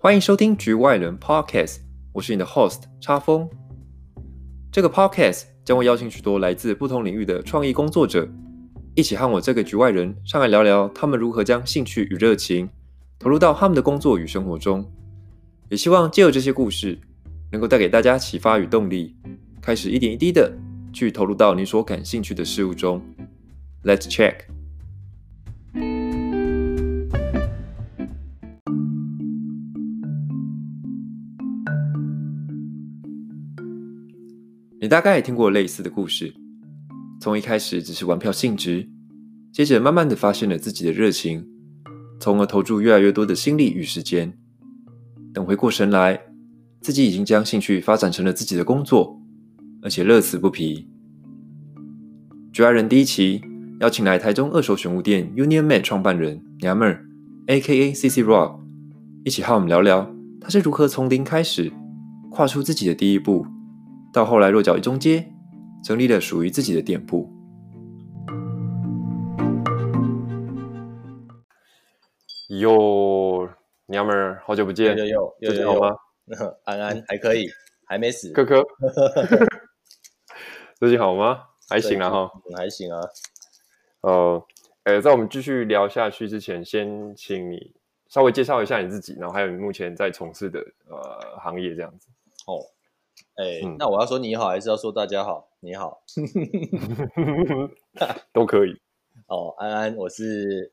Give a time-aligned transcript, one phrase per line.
[0.00, 1.78] 欢迎收听局外人 Podcast，
[2.12, 3.50] 我是你的 host 叉峰。
[4.70, 8.28] 这个 Podcast 将会邀请许多来自不同领域的创意工作者，
[8.94, 12.70] 一起和我这个局外人上来聊聊他们如何将兴趣与热情
[13.18, 14.88] 投入到他们的工作与生活中。
[15.68, 16.96] 也希望借由这些故事，
[17.50, 19.16] 能够带给大家启发与动力，
[19.60, 20.56] 开始一点一滴的
[20.92, 23.02] 去投入到你所感兴趣的事物中。
[23.82, 24.57] Let's check。
[34.88, 36.32] 你大概也听过类似的故事，
[37.20, 38.88] 从一开始只是玩票性质，
[39.52, 41.46] 接着慢慢的发现了自己的热情，
[42.18, 44.32] 从而投注越来越多的心力与时间。
[45.34, 46.18] 等回过神来，
[46.80, 49.20] 自己已经将兴趣发展成了自己的工作，
[49.82, 50.88] 而且乐此不疲。
[52.50, 53.42] 局外人第一期
[53.80, 57.04] 邀请来台中二手选物店 Union Man 创办人娘们儿
[57.48, 57.92] （A.K.A.
[57.92, 58.58] CC Rock）
[59.22, 60.10] 一起和我们聊聊，
[60.40, 61.70] 他是如何从零开始，
[62.30, 63.44] 跨出自己的第一步。
[64.12, 65.32] 到后来落脚一中街，
[65.84, 67.30] 成立了属于自己的店铺。
[72.60, 73.48] 哟，
[73.86, 75.90] 娘们儿，好久不见，有有有有有吗？
[76.64, 77.46] 安安还可以，
[77.86, 78.32] 还没死。
[78.32, 78.64] 科科，
[80.80, 81.44] 最近好吗？
[81.68, 83.00] 还行啊哈，还行啊。
[84.00, 84.42] 呃，
[84.84, 87.74] 呃，在我们继续聊下去之前，先请你
[88.08, 92.08] 稍微介绍一下你自己，然后还有你目前在从事的呃行业这样子。
[92.46, 92.58] 哦。
[93.38, 95.48] 哎，嗯、那我要说你好，还是要说大家好？
[95.60, 96.02] 你好，
[98.34, 98.76] 都可以。
[99.28, 100.72] 哦，安安，我是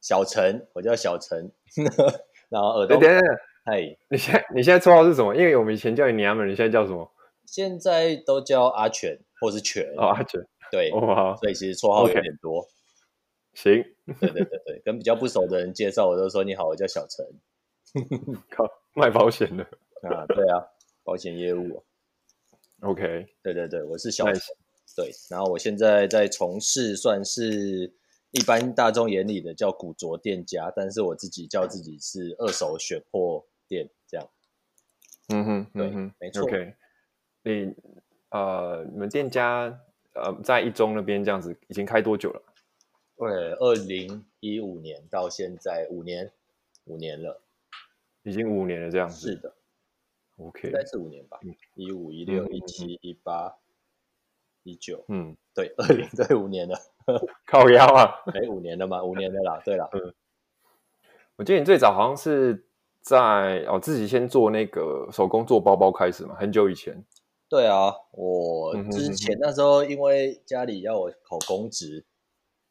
[0.00, 1.52] 小陈，我叫小陈。
[2.48, 5.36] 然后耳朵，等等等，嗨，你现在你现在绰号是什么？
[5.36, 7.10] 因为我们以前叫你娘们，你现在叫什么？
[7.44, 9.84] 现在都叫阿全，或是全。
[9.98, 10.40] 哦，阿全。
[10.70, 10.88] 对。
[10.90, 12.66] 所以其实绰号有点多。
[13.52, 13.84] 行。
[14.18, 17.26] 对对对对，跟比较不熟的人介绍，我都说你好，我叫小陈。
[18.48, 19.62] 靠，卖保险的
[20.08, 20.24] 啊？
[20.34, 20.64] 对啊。
[21.04, 21.82] 保险业务
[22.80, 24.24] ，OK，对对对，我是小.
[24.94, 27.90] 对，然后我现在在从事算是
[28.30, 34.28] 一般大众眼里的叫古着店家，但是我自己叫自己是二手选货店这样。
[35.28, 36.42] 嗯哼，对，嗯、哼没错。
[36.42, 36.74] OK，
[37.42, 37.74] 你
[38.30, 39.80] 呃，你们店家
[40.14, 42.42] 呃在一中那边这样子已经开多久了？
[43.16, 46.30] 对，二零一五年到现在五年，
[46.84, 47.40] 五年了，
[48.24, 49.30] 已经五年了这样子。
[49.30, 49.54] 是的。
[50.48, 51.38] OK，应该是五年吧，
[51.74, 53.56] 一五一六一七一八
[54.62, 56.78] 一九，嗯，对，二零对五年了，
[57.46, 59.02] 靠腰啊，哎，五年了吗？
[59.02, 60.14] 五年了啦，对啦，嗯，
[61.36, 62.66] 我记得你最早好像是
[63.00, 67.04] 在哦自己先做那个手工做包包开始嘛，很久以前。
[67.48, 72.04] 对啊，我之前那时候因为家里要我考公职，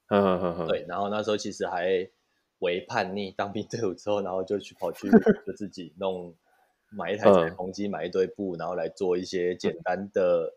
[0.07, 2.09] 嗯嗯嗯嗯，对，然后那时候其实还
[2.59, 5.07] 为叛逆，当兵退伍之后，然后就去跑去
[5.45, 6.33] 就自己弄。
[6.91, 10.53] 买一台裁缝机，买一堆布，然后来做一些简单的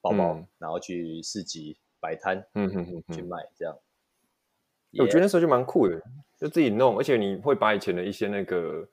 [0.00, 3.76] 包包，嗯、然后去市集摆摊，嗯嗯嗯，去卖这样。
[4.98, 6.00] 我觉得那时候就蛮酷的，
[6.38, 8.88] 就自己弄，而且你会把以前的一些那个，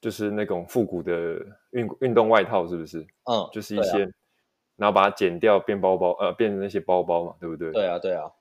[0.00, 1.12] 就是那种复古的
[1.70, 3.00] 运运动外套，是不是？
[3.30, 4.08] 嗯，就是一些，啊、
[4.76, 7.70] 然后把它剪掉变包包，呃，变成那些包包嘛，对不对？
[7.70, 8.32] 对啊，对啊。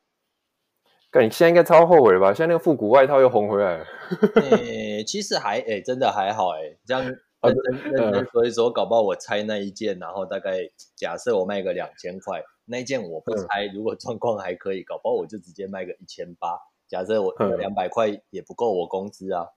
[1.11, 2.33] 但你现在应该超后悔吧？
[2.33, 3.85] 现在那个复古外套又红回来了。
[4.49, 7.15] 欸、其实还诶、欸，真的还好诶、欸，这样。
[7.49, 10.59] 认真说一说，搞不好我拆那一件，然后大概
[10.95, 16.57] 假设我卖个两千块，那一件我不拆，如果状况还可以，搞不好我就直接卖个一千八。
[16.87, 19.47] 假设我两百块也不够我工资啊，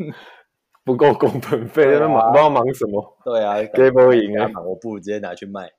[0.84, 3.18] 不够工本费，那忙不知道忙什么？
[3.24, 5.70] 对啊，给不赢啊，我不如直接拿去卖。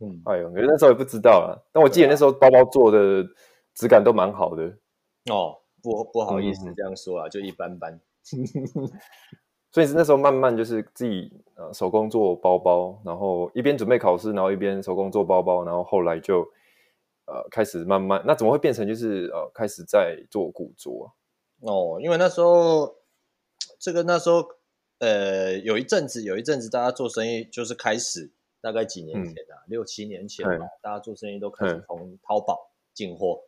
[0.00, 1.56] 嗯，哎呦，可是那时候也不知道啊。
[1.72, 3.24] 但我记得那时候包包做的
[3.74, 4.64] 质感都蛮好的。
[5.30, 8.00] 哦，不不好意思这样说啊，就一般般。
[9.72, 16.40] 所以是那时候慢慢就是自己呃手工做包包，然后一边准备考试，然后一边手工做包包，然后后来就
[17.26, 21.06] 呃开始慢慢，那怎么会变成就是呃开始在做古着啊？
[21.60, 22.96] 哦，因为那时候
[23.78, 24.44] 这个那时候
[24.98, 33.42] 呃有一阵子有一阵子大家做生意就是开始大概几年前啊，嗯、六七年前吧，大家做生意都开始从淘宝进货。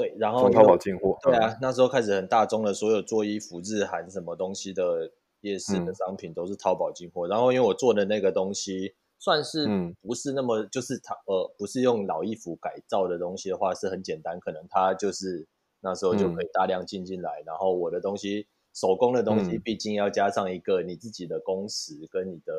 [0.00, 5.12] 对，然后从淘宝进货，对啊，那时候开始很大宗的，所有做衣服、日韩什么东西的
[5.42, 7.26] 夜市的商品都是淘宝进货。
[7.26, 9.68] 嗯、然后因为我做的那个东西算是
[10.00, 15.46] 不是那么就是它呃不是用老衣服改造的东西的话，是很简单，可能它就是
[15.80, 17.42] 那时候就可以大量进进来。
[17.42, 22.54] 嗯、然后我的东西手工的东西，毕竟要加上一个你自己的工时跟你的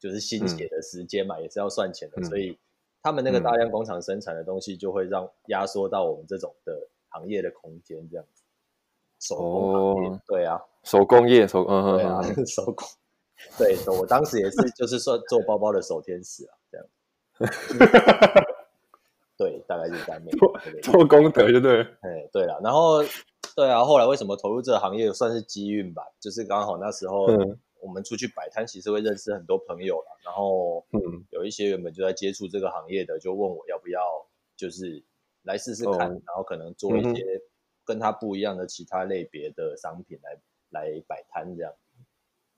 [0.00, 2.58] 就是心血的时间嘛，嗯、也是要算钱的，嗯、所以。
[3.06, 6.76] 他们那个大量工厂生产的东西，就会让压缩到我们这种的
[7.08, 8.42] 行业的空间这样子。
[9.20, 12.88] 手工行业，对啊，手工业，手嗯对啊，手工，
[13.56, 16.86] 对，我当时也是，就是算做包包的手天使啊，这样，
[19.38, 20.20] 对，大概就是这样，
[20.82, 23.04] 做做功德就对，哎，对了，然后
[23.54, 27.28] 对啊，后来为什么投入这个行业，算是机运吧，就是刚好那时候
[27.86, 34.00] 我们出去摆摊，其实会认识很多朋友了，然后嗯，有一些原本就在接触这个行业的，就问我要不要，
[34.56, 35.04] 就是
[35.42, 37.24] 来试试看，然后可能做一些。
[37.88, 40.36] 跟他不一样的其他类别的商品来
[40.70, 41.72] 来摆摊这样，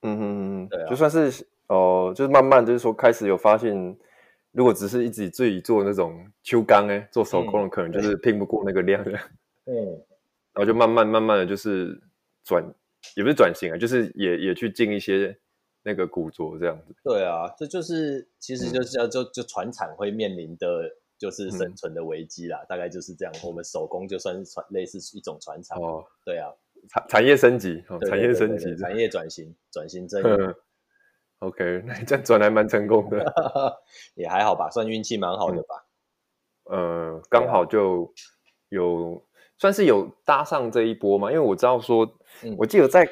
[0.01, 0.23] 嗯嗯
[0.63, 3.77] 嗯，对啊，就算是哦、呃，就是慢慢就是说开始有发现，
[4.53, 9.13] 如果只是一直自己做那种秋钢哎，做手工的可能就是拼不过那个量的，
[9.67, 10.03] 嗯，
[10.55, 12.01] 然后就慢慢慢慢的就是
[12.43, 12.65] 转，
[13.17, 15.39] 也不是转型啊，就是也也去进一些
[15.83, 16.95] 那个古着这样子。
[17.03, 20.91] 对啊，这就是其实就是要就就船产会面临的。
[21.21, 23.35] 就是生存的危机啦，嗯，大概就是这样。
[23.45, 26.49] 我们手工就算是传类似一种传产哦，对啊，
[26.89, 30.55] 产产业升级，哦，产业升级，产业转型，转型正义。
[31.41, 33.19] OK， 那这样转还蛮成功的，
[34.15, 35.89] 也还好吧，算运气蛮好的吧。
[36.71, 36.79] 嗯，
[37.15, 38.15] 呃，刚好就
[38.69, 39.21] 有
[39.59, 42.09] 算是有搭上这一波嘛，因为我知道说，
[42.45, 43.09] 嗯，我记得在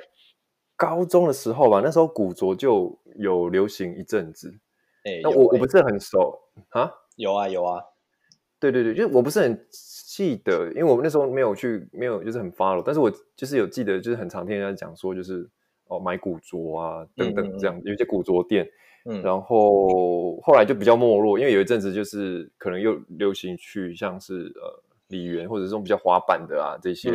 [0.77, 4.55] 高中的时候吧，那时候古着就有流行一阵子。
[5.05, 6.39] 哎，那我我不是很熟
[6.71, 7.83] 啊，有啊有啊。
[8.59, 15.49] 对对对，就是我不是很记得，因为我们那时候没有去，没有就是很 follow，但是我就是有记得，就是很常听人家讲说，就是
[15.89, 17.81] 哦买古着啊等等这样，嗯。
[17.81, 18.67] 嗯有一些古着店，
[19.05, 27.11] 嗯，然后后来就比较没落，因为有一阵子就是可能又流行去像是呃里园或者这种比较滑板的啊这些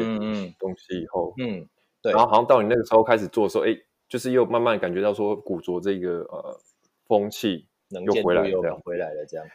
[0.58, 1.70] 东西以后，嗯，嗯，
[2.02, 3.76] 对，然后好像到你那个时候开始做的时候，哎，
[4.08, 6.60] 就是又慢慢感觉到说古着这个呃
[7.08, 9.46] 风气又回来了，回来了这样。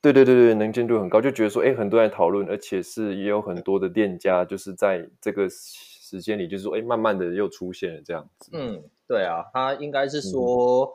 [0.00, 8.50] 对对对对，能见度很高，就觉得说，哎，很多人讨论，而且是也有很多的店家，就是在这个时间里，就是说，哎，慢慢的又出现了这样子。
[8.54, 10.94] 嗯，对啊，他应该是说、嗯、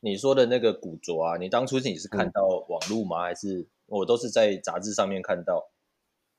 [0.00, 3.18] 你说的那个古着啊，你当初你是看到网络吗？
[3.18, 5.68] 嗯、还是我都是在杂志上面看到？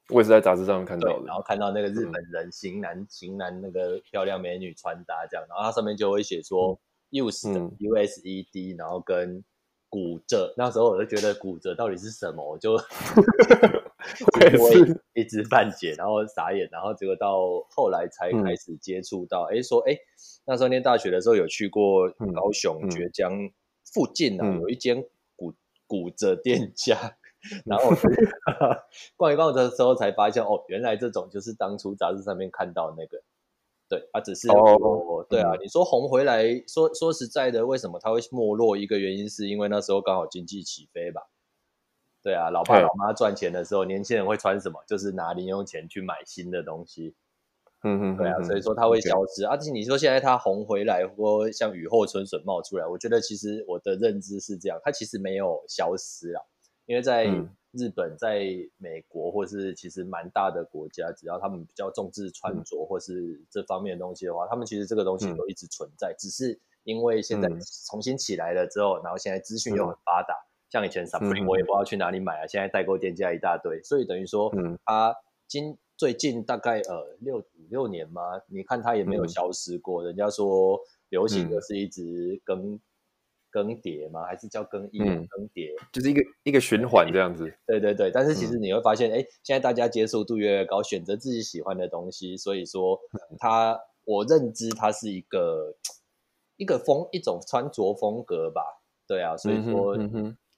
[0.10, 6.80] 我也是在杂志上面看到的，然后看到那个日本人型男、嗯、型男那个漂亮美女穿搭这样，然后它上面就会写说
[7.12, 9.44] use 的 U S E D，然后跟。
[9.92, 12.78] 骨折，那时候我就觉得骨折到底是什么，我就
[15.16, 19.98] 一知半解，然后傻眼，然后结果到后来才开始接触到，哎、嗯，说哎，
[20.46, 23.34] 那时候念大学的时候有去过高雄绝江
[23.92, 25.04] 附近啊，嗯、有一间
[25.36, 25.56] 骨
[25.88, 27.18] 骨折店家，嗯、
[27.66, 27.96] 然后我
[29.18, 33.22] 逛一逛的时候才发现，哦，原来这种就是当初杂志上面看到那个。
[33.88, 38.78] 对，啊，只是哦，oh, 对啊，嗯、你说红回来，说说实在的，为什么它会没落？
[38.78, 41.22] 一个原因是因为那时候刚好经济起飞吧。
[42.22, 44.84] 对啊，老爸老妈赚钱的时候，年轻人会穿什么？
[44.86, 47.16] 就是拿零用钱去买新的东西。
[47.82, 49.44] 嗯嗯，对啊，所以说它会消失。
[49.48, 56.44] 而且你说现在它红回来，或像雨后春笋冒出来，我觉得其实我的认知是这样，它其实没有消失啊，
[56.90, 57.28] 因为在。
[57.28, 57.48] 嗯。
[57.72, 58.48] 日本在
[58.80, 67.48] 美国，或是其实蛮大的国家，只要他们比较重视穿着或是这方面的东西的话，嗯、他们其实这个东西都一直存在，嗯、只是因为现在
[67.86, 75.16] 重新起来了之后，嗯、然后现在资讯又很发达，嗯、像以前 Supreme 我也不知道去哪里买啊，嗯、现在代购店家一大堆，所以等于说，嗯，它
[75.48, 82.80] 今最近大概呃六五六年嘛，你看它也没有消失过，嗯、人家说流行的是一直跟。
[83.50, 84.24] 更迭吗？
[84.26, 85.00] 还是叫更衣？
[85.00, 87.52] 嗯、更迭就是一个一个循环这样子。
[87.66, 93.00] 对对对，但是其实你会发现，哎、嗯，现在大家接受度越来越高，选择自己喜欢的东西，所以说
[93.38, 95.76] 它，我认知它是一个
[96.58, 98.62] 一个风一种穿着风格吧。
[99.08, 99.98] 对啊，所以说、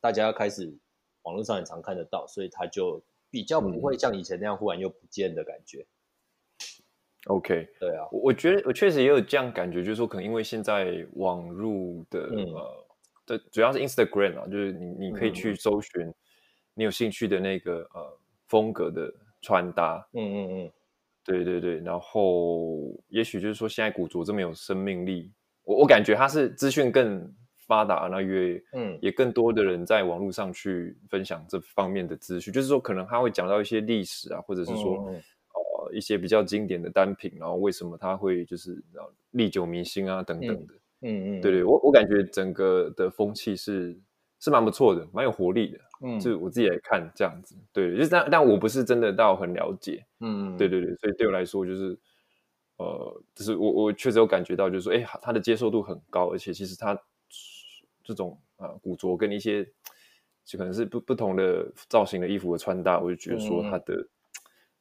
[0.02, 0.78] 大家开始
[1.24, 5.86] 网络上也常看得到，所以它就比较不会像以前那样忽然又不见的感觉。
[7.28, 12.86] OK，对啊，我我觉得我确实也有这样感觉，就是说可能因为现在网络的、嗯、呃，
[13.28, 16.12] 的主要是 Instagram 啊，就是你你可以去搜寻
[16.74, 20.72] 你有兴趣的那个呃风格的穿搭，嗯嗯嗯，
[21.24, 25.32] 对对对，然后也许就是说现在古着这么有生命力，
[25.64, 27.32] 我我感觉它是资讯更
[27.68, 28.98] 发达，那越嗯。
[29.00, 35.08] 也更多的人在网络上去分享这方面的资讯，就是说可能他会讲到一些历史啊，或者是说。
[35.08, 35.22] 嗯
[35.92, 38.82] 一些比较经典的单品，然后为什么它会就是
[39.32, 43.98] 历久弥新啊等等的，嗯嗯，嗯对对，我我感觉整个的风气是
[44.40, 51.98] 是蛮不错的，蛮有活力的，嗯，就我自己来看这样子，对，就是但但我不是真的到很了解，嗯，对对对，所以对我来说就是，
[52.78, 57.00] 呃，就是我我确实有感觉到，就是说，哎，它的接受度很高，而且其实它
[58.04, 59.64] 这种啊、呃、古着跟一些
[60.44, 63.96] 就可能是不不同的造型的衣服的穿搭，我就觉得说它的。
[63.96, 64.10] 嗯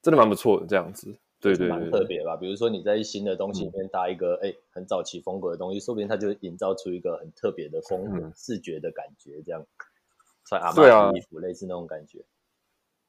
[0.03, 1.15] 真的蛮不错的，这样子。
[1.41, 2.37] 对对，蛮特别吧。
[2.37, 9.65] 比如说你在新的东西里面搭一个哎、嗯、很早期风格的东西，说不定它就营造出一个很特别的风格、嗯、视觉的感觉，这样
[10.45, 12.23] 穿阿玛尼衣服，类似那种感觉。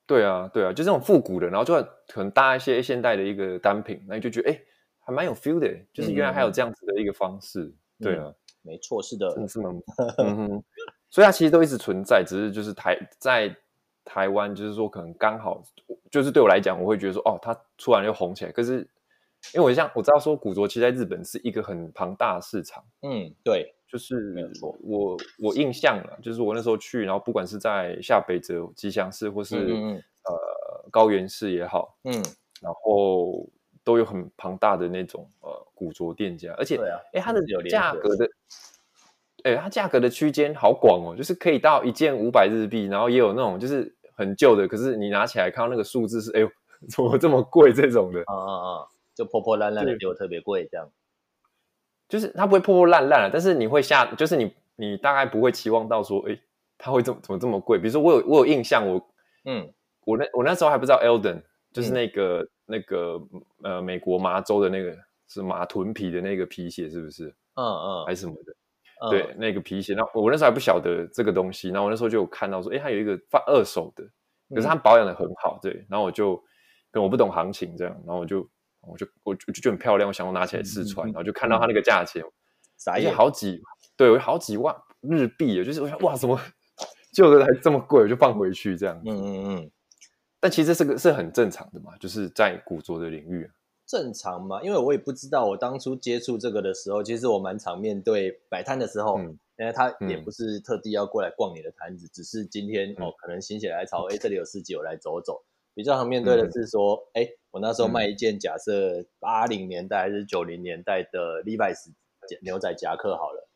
[0.08, 1.74] 对啊，对啊，就这种复古的，然后就
[2.08, 4.62] 可能搭一些现代的一个单品，那你就觉得哎，
[5.02, 7.64] 还蛮有 feel 的，就是原来还有这样子的一个方式。
[7.64, 9.74] 嗯、对啊，没错，是的，是蛮？
[10.20, 10.64] 嗯哼，
[11.10, 13.54] 所以它其实都一直存在，只是就是台在
[14.12, 15.64] 台湾，就是说可能刚好，
[16.10, 18.52] 就是对我来讲，我会觉得说，哦，它突然又红起来。
[18.52, 18.80] 可是
[19.54, 22.84] 因为我像我知道说，古着其实在日本是一个很庞大的市场。
[23.02, 23.74] 嗯，对。
[23.88, 24.50] 就是
[24.84, 32.14] 我我印象了，就是我那时候去，然后不管是在下北泽吉祥寺，或是嗯嗯呃高原寺也好，嗯，
[32.62, 33.50] 然后
[33.84, 38.30] 都有很庞大的那种呃古着店家，而且哎、啊，它的价格的，
[39.44, 46.52] 哎，它价格的区间好广哦，就是可以到一件五百日币，然后也有那种就是很旧的，可是你拿起来看到那个数字是哎呦
[46.88, 50.88] 怎么这么贵这种的，啊啊啊，就破破烂烂的就特别贵这样。
[52.08, 56.38] 就是它不会破破烂烂了，但是你会下，就是你你大概不会期望到说，哎，
[56.78, 57.80] 它会怎么怎么这么贵？
[57.80, 59.10] 比如说我有我有印象，我
[59.46, 59.74] 嗯，
[60.06, 61.42] 我那我那时候还不知道 Elden，
[61.74, 63.22] 就是那个、嗯、那个
[63.64, 64.96] 呃美国麻州的那个
[65.28, 67.34] 是马臀皮的那个皮鞋，是不是？
[67.56, 68.54] 嗯嗯，还是什么的？
[69.02, 69.94] 嗯、对，那个皮鞋。
[69.94, 74.04] 那我那时候还不晓得这个东西，然后我那时候就有看到说，哎，它有一个放二手的，
[74.50, 75.86] 可是它保养的很好，对。
[75.90, 76.42] 然后我就
[76.92, 78.48] 跟我不懂行情这样，然后我就。
[78.84, 82.24] 我就我就觉得很漂亮，我想我拿起来试穿，嗯、然后就看到它那个价钱，
[82.92, 83.62] 而且好几
[83.96, 86.42] 对，有好几万日币，就是我想哇，怎么
[87.14, 89.00] 旧的还这么贵，我就放回去这样。
[89.06, 89.72] 嗯嗯嗯。
[90.40, 93.48] 但其实这个是很正常的嘛，就是在古着的领域。
[93.92, 105.44] 正常嘛，因为我也不知道，我当初接触这个的时候，其实我蛮常面对摆摊的时候，嗯、因为他也不是特地要过来逛你的摊子，嗯、只是今天、嗯、哦，可能心血来潮，哎、嗯，这里有市集，我来走走。
[105.74, 111.92] 比较常面对的是说，哎、我那时候卖一件假设八零年代还是九零年代的 Levi's
[112.42, 113.50] 牛仔夹克好了，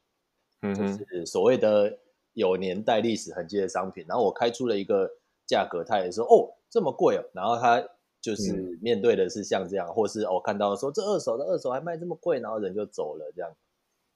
[0.63, 1.97] 嗯，就是所谓的
[2.33, 4.03] 有年代历史痕迹的商品。
[4.07, 5.09] 然后我开出了一个
[5.47, 7.23] 价格，他也说哦这么贵哦。
[7.33, 7.85] 然后他
[8.25, 8.51] 就是
[8.81, 13.51] 面对的是像这样，嗯、或是我、哦、看到说这二手的二手还卖这么贵，然后人就走了这样。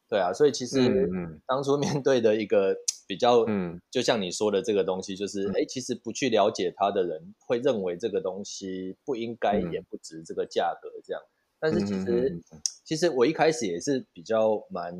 [0.09, 1.07] 对啊，所以其实
[1.45, 2.75] 当初面对的一个。
[3.09, 11.19] 比较，嗯，就像你说的这个东西，就是，哎、嗯，其实不去了解它的人会认为这个东西不应该也不值这个价格这样。
[11.59, 14.93] 但是其实，嗯、其实我一开始也是比较蛮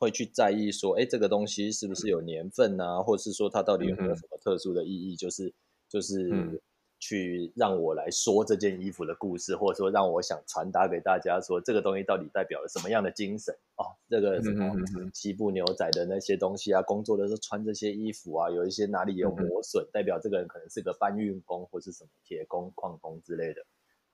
[0.00, 5.14] 会去在意说，哎，这个东西是不是有年份啊，或者是说它到底有没有什么特殊的意义？
[5.14, 5.54] 就是，
[5.88, 6.60] 就是。
[6.96, 13.84] 嗯去让我来说这件衣服的故事，或者说让我想传达给大家说这个东西到底代表了什么样的精神哦？
[14.08, 14.74] 这个什么
[15.12, 23.60] 西部牛仔的那些东西啊，工作的时候穿这些衣服啊，有一些哪里有磨损，嗯、代表这个人可能是个搬运工或是什么铁工、矿工之类的。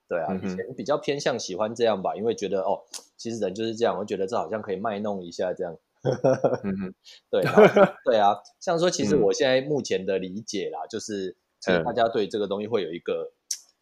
[0.09, 2.83] 对啊，以前比较偏向喜欢这样吧，因为觉得哦，
[3.15, 5.77] 其实人就是这样，我觉得这好像可以卖弄一下这样。
[7.31, 7.41] 对
[8.03, 11.37] 对啊，像说其实我现在目前的理解啦，就是。
[11.63, 13.31] 其实大家对这个东西会有一个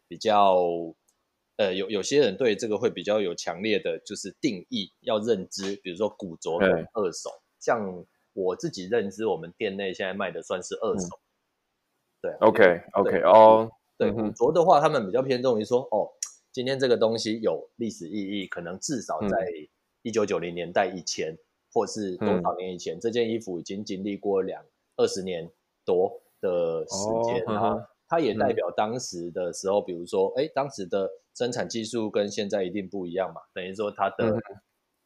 [0.06, 0.54] 比较，
[1.56, 7.28] 呃，有有些人对这个会比较有强烈的就是定义，要认知，比如说古着跟二手。
[7.58, 11.08] 像我自己认知，我们店内现在卖的算是二手。
[12.20, 16.08] 对，OK OK 哦，对，古着的话，他们比较偏重于说，哦，
[16.52, 19.48] 今天这个东西有历史意义，可能至少在
[20.02, 21.36] 一九九零年代以前，
[21.72, 25.50] 或是多少年以前，这件衣服已经经历过两二十年
[25.84, 26.22] 多。
[26.42, 34.36] 的时间，然后它也代表当时的时候，比如说，哎，当时的生产技术跟现在一定不一样嘛，等于说它的，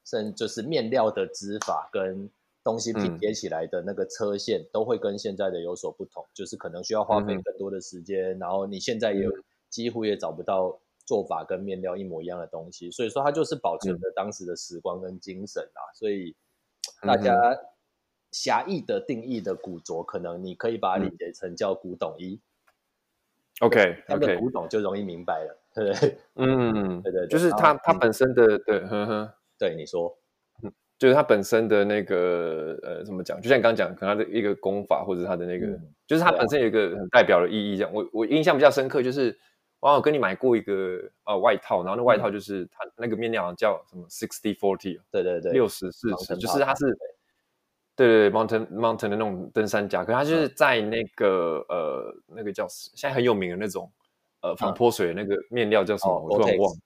[0.04, 2.28] 甚就是面料的织法跟
[2.64, 9.28] 东西拼接起来的那个车线都会跟现在的有所不同，就是可能需要花费更多的时间，然后你现在也
[9.68, 16.34] 几乎也找不到做法跟面料一模一样的东西，所以说它就是保存了当时的时光跟精神啊，所以
[17.02, 17.32] 大家。
[18.36, 22.38] 狭义的定义的古着，可能你可以把它理解成叫古董衣。
[23.60, 26.18] OK，那个古董就容易明白了， 对不对？
[26.34, 30.14] 嗯，对对，就是它它本身的，对，呵呵，对你说，
[30.62, 33.40] 嗯，就是它本身的那个呃，怎么讲？
[33.40, 35.66] 就像你刚刚讲，可能它的一个功法，或者它的那个，
[36.06, 37.78] 就是它本身有一个很代表的意义。
[37.78, 39.34] 这样，我我印象比较深刻，就是
[39.80, 46.84] 我有跟你买过一个呃外套，然后那外套就是它那个面料叫什么 sixty forty，对对对，六十四十，就是它是。
[47.96, 53.90] 对对对，Mountain Mountain 的那种登山夹克，它就是在那个、嗯、呃那个叫现在很有名的那种
[54.42, 56.20] 呃防泼水的那个面料叫什么？
[56.20, 56.78] 嗯、我突然忘了。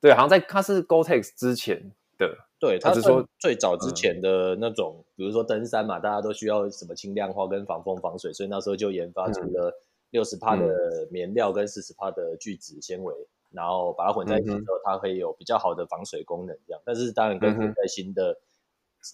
[0.00, 2.36] 对，好像在它是 Gore-Tex 之前的。
[2.58, 9.72] 对，它是说最早之前的那种，嗯、比如说登山嘛，大家都需要什么轻量化跟防风防水，所以那时候就研发出了
[10.10, 10.66] 六十帕的
[11.10, 13.14] 棉料跟四十帕的聚酯纤维
[13.50, 16.80] 然后把它混在一起之后，它可以有比较好的防水功能，这样。
[16.84, 18.36] 但是当然跟现在新的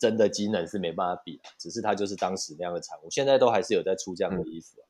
[0.00, 4.82] 真的机能是没办法比，只是它就是当时那样的产物，现在都还是有在出这样的衣服。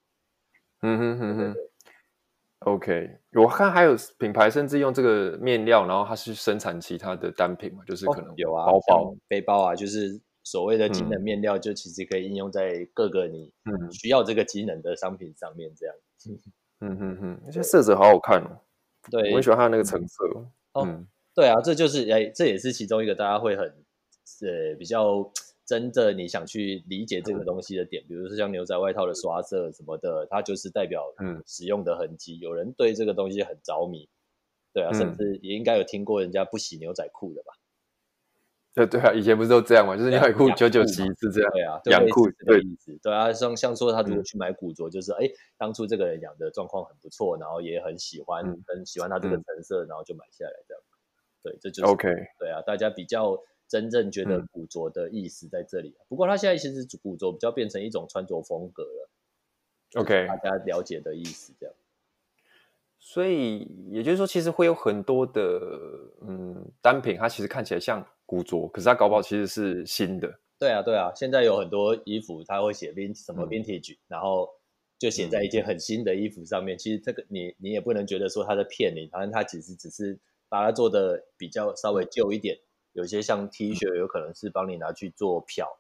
[0.83, 1.55] 嗯哼哼哼。
[2.65, 13.53] OK，我看还有品牌甚至用这个面料，然后它是生产其他的单品嘛，就是可能有啊，包包、背包啊，就是所谓的机能面料，就其实可以应用在各个你
[13.91, 15.97] 需要这个机能的商品上面，这样。
[16.85, 18.61] 嗯哼哼，那些色泽好好看哦。
[19.11, 20.25] 对，我很喜欢它的那个橙色。
[20.81, 21.05] 嗯，
[21.35, 23.82] 对啊，这就是哎，这也是其中一个大家会很
[24.43, 25.33] 呃比较。
[25.65, 32.39] 真的，你想去理解这个东西的点，比如说像牛仔外套的刷色什么的，它就是代表嗯使用的痕迹。
[32.41, 34.07] 有人对这个东西很着迷，
[34.75, 37.55] 对啊，甚至也应该有听过人家不洗牛仔裤的吧？
[38.75, 39.97] 对对啊，以前不是都这样嘛？
[39.97, 41.51] 就是牛仔裤久久洗一次这样。
[41.53, 42.99] 对啊，养裤对意思。
[43.01, 50.83] 对啊，像像说他如果去买古着，就是哎，当初这个人养的状况很不错，然后也很喜欢，很喜欢他这个成色，然后就买下来这样。
[51.45, 52.09] 对，这就是 OK。
[52.39, 53.41] 对啊，大家比较。
[53.73, 59.09] 真正觉得古着的意思在这里，不过它现在其实古着比较变成一种穿着风格了。
[59.95, 61.75] OK，大家了解的意思这样。
[62.99, 63.61] 所以
[63.91, 65.59] 也就是说，其实会有很多的
[66.21, 70.39] 嗯单品，它其实看起来像古着，可是它搞不好其实是新的。
[70.59, 74.51] 对啊，对啊，现在有很多衣服，它会写 vin 什么 vintage，然后
[74.99, 76.77] 就写在一件很新的衣服上面。
[76.77, 80.19] 其实这个你你也不能觉得说它在骗你，反正它其实只是
[80.51, 82.59] 把它做的比较稍微旧一点。
[82.93, 85.79] 有些像 T 恤，有可能是帮你拿去做漂，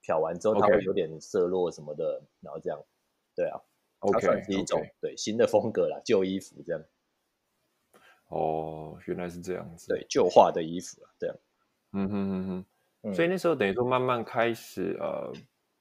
[0.00, 2.82] 漂完之后它会有点色落什么的，然后这样，
[3.34, 3.60] 对啊
[4.00, 6.82] ，OK，它算是一种对新的风格啦，旧衣服这样。
[8.28, 9.88] 哦，原来是这样子。
[9.88, 11.36] 对，旧化的衣服啊，这样。
[11.92, 12.64] 嗯哼哼
[13.02, 13.14] 哼。
[13.14, 15.32] 所以那时候等于说慢慢开始呃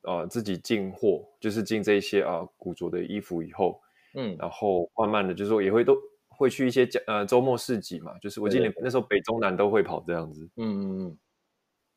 [0.02, 3.82] 呃自己进货，就是进这些啊古着的衣服以后，
[4.14, 5.96] 嗯，然后慢慢的就是说也会都。
[6.38, 10.50] 会去一些呃周末市集嘛，就是我记得那时候北中南都会跑这样子。
[10.58, 11.18] 嗯嗯嗯。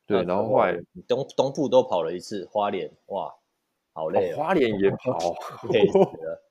[0.06, 3.34] 对，然后后来东东部都跑了一次，花莲哇，
[3.92, 4.36] 好累哦。
[4.36, 5.34] 花莲也跑，
[5.68, 6.42] 累死了。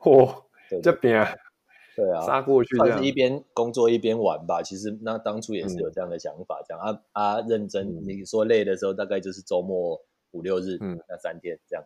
[0.00, 0.44] 嚯，
[0.82, 1.24] 这边
[1.94, 2.98] 对啊，杀过去这样。
[2.98, 4.60] 是一边工作一边玩吧。
[4.60, 8.04] 其实那当初也是有这样的想法，这样啊啊认真。
[8.04, 11.84] 你说累的时候，大概就是周末五六日，嗯，那三天这样。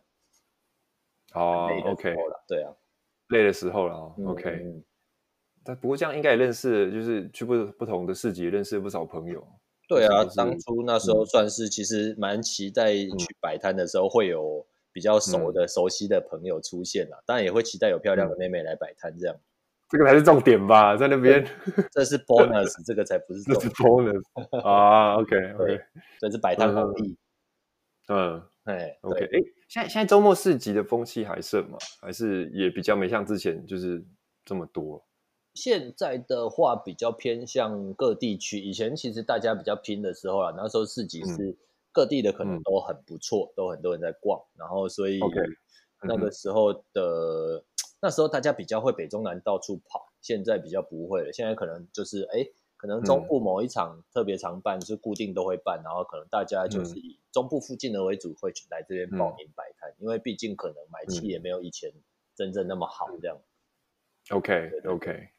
[1.35, 2.15] 哦，OK，
[2.47, 2.73] 对啊，
[3.27, 4.81] 累的时候了，OK。
[5.63, 9.45] 但不过这样应该也认识，就是去不不同的市集认识了不少朋友。
[9.87, 17.17] 对啊，当初那时候算是其实蛮期待去摆摊的时候会有比较熟的、熟悉的朋友出现啦。
[17.25, 19.35] 当然也会期待有漂亮的妹妹来摆摊，这样。
[19.89, 21.43] 这个才是重点吧，在那边。
[21.91, 23.61] 这是 bonus，这个才不是重点。
[23.61, 25.81] 这是 bonus 啊，OK OK，
[26.19, 27.17] 这是摆摊红利。
[28.09, 31.79] 嗯，哎，OK，哎，现在现在周末市集的风气还盛吗？
[31.99, 34.05] 还是也比较没像之前就是
[34.45, 35.03] 这么多？
[35.61, 41.57] 现在的话比较偏向各地区，以前其实大家比较拼的时候啊，那时候市集是
[41.91, 45.19] 各地的可能都很不错，嗯、都很多人在逛，然后所以
[46.03, 47.65] 那个时候的、
[48.01, 61.91] 那时候大家比较会北中南到处跑，现在比较不会了，现在可能就是哎，可能中部某一场特别常办，是固定都会办，然后可能大家就是以中部附近的为主，会去来这边报名摆摊，因为毕竟可能买气也没有以前
[62.33, 63.37] 真正那么好这样。
[64.29, 65.29] OK OK。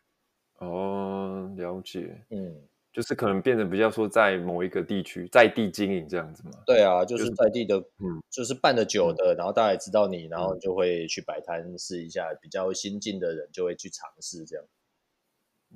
[0.60, 2.54] 哦，了解，嗯，
[2.92, 6.50] 就是可能变得比较说在某一个地区在地经营这样子嘛。
[6.66, 14.64] 对啊，就是在地的，嗯，就是办的久的，嗯、然后大家也知道你，然后就会去摆摊试一下，比较新进的人就会去尝试这样。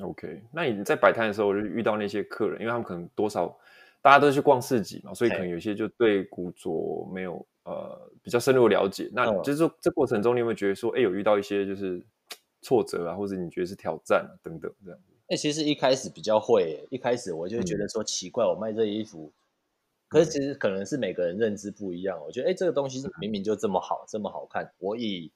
[0.00, 3.58] OK，那你在摆摊的时候就遇到那些客人，因为他们可能多少
[4.02, 9.08] 大家都去逛市集嘛，所以可能有些就对古着没有呃比较深入的了解。
[9.14, 12.04] 那就是说这过程中你有没有觉得说，哎，有遇到一些就是？
[12.64, 14.98] 挫折啊，或者你觉得是挑战啊，等等这样。
[15.27, 19.33] 哎、欸，其实一开始比较会，一开始我就会觉得说奇怪，我卖这衣服，嗯、
[20.09, 22.18] 可是其实可能是每个人认知不一样。
[22.24, 25.31] 我觉得哎、欸，这个东西明明就这么好，嗯、这么好看，我以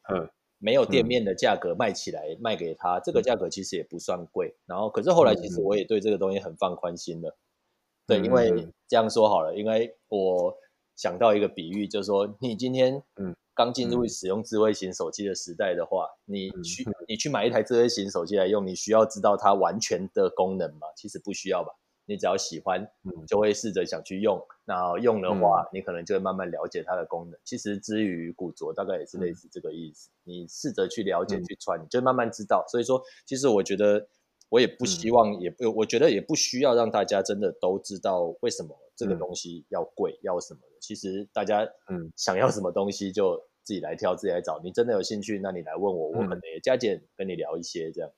[0.58, 4.54] 没有店面的价格卖起来，嗯、卖给他，这个价格其实也不算贵。
[4.66, 7.28] 然后，可是后来其实我也对这个东西很放宽心了。
[7.28, 10.56] 嗯、对，因为这样说好了，因为我
[10.96, 13.36] 想到一个比喻，就是说你今天嗯。
[13.58, 20.86] 刚进入使用智慧型手机的时代的话，你去你去买一台智慧型手机来用，你需要知道它完全的功能吗？
[20.94, 21.72] 其实不需要吧。
[22.06, 22.88] 你只要喜欢，
[23.26, 24.40] 就会试着想去用。
[24.64, 27.38] 那用的话，你可能就会慢慢了解它的功能。
[27.44, 30.08] 其实至于古着，大概也是类似这个意思。
[30.22, 32.64] 你试着去了解、去穿，你就慢慢知道。
[32.68, 34.06] 所以说，其实我觉得，
[34.48, 40.76] 我也不希望，也不，我觉得也不需要让大家真的都知道为什么这个东西要贵，要什么的。
[40.80, 44.60] 其实大家嗯想要什么东西就自己来挑，自己来找。
[44.62, 48.10] 你真的有兴趣，那你来问我，我可能也加减跟你聊一些这样。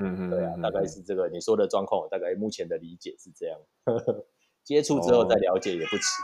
[0.00, 3.58] 嗯嗯，对啊，大概是这个你说的状况，我大概目前的理解是这样。
[4.64, 6.22] 接触之后再了解也不迟。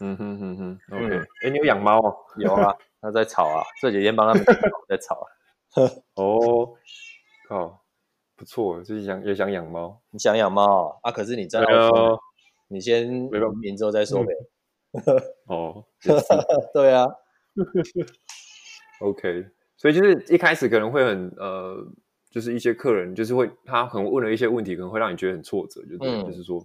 [0.00, 1.16] 嗯哼哼哼，OK。
[1.44, 2.16] 哎，你有养猫哦？
[2.36, 4.44] 有啊，它在吵啊，这几天帮他们
[4.88, 5.26] 在吵啊。
[6.14, 6.74] 哦，
[7.48, 7.83] 靠，
[8.36, 10.00] 不错，就是想也想养猫。
[10.10, 11.10] 你想养猫啊？
[11.12, 12.18] 可是你在澳洲，
[12.68, 14.32] 你先移民之后再说呗。
[15.46, 15.84] 哦，
[16.74, 17.06] 对啊。
[19.00, 21.86] OK，所以就是一开始可能会很呃，
[22.30, 26.64] 就是一些客人就是会他可能问了一些问题，可能会让你觉得很挫折，就对，嗯、就是说。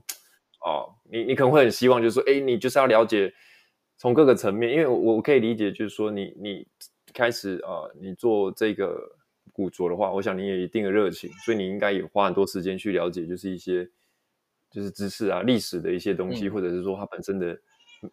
[0.61, 3.33] 哦，你你可能会很希望，就是说，哎，你就是要了解
[3.97, 8.99] 从各个层面，因为我我可以理解，就是说你，你你开始啊、呃，你做这个
[9.53, 13.89] 古着的话，我想你也有一定的热情，所以你应该也花很多时间去了解，就是一些
[14.69, 17.59] 就是知识啊、历史的一些东西，嗯、或者是说它本身的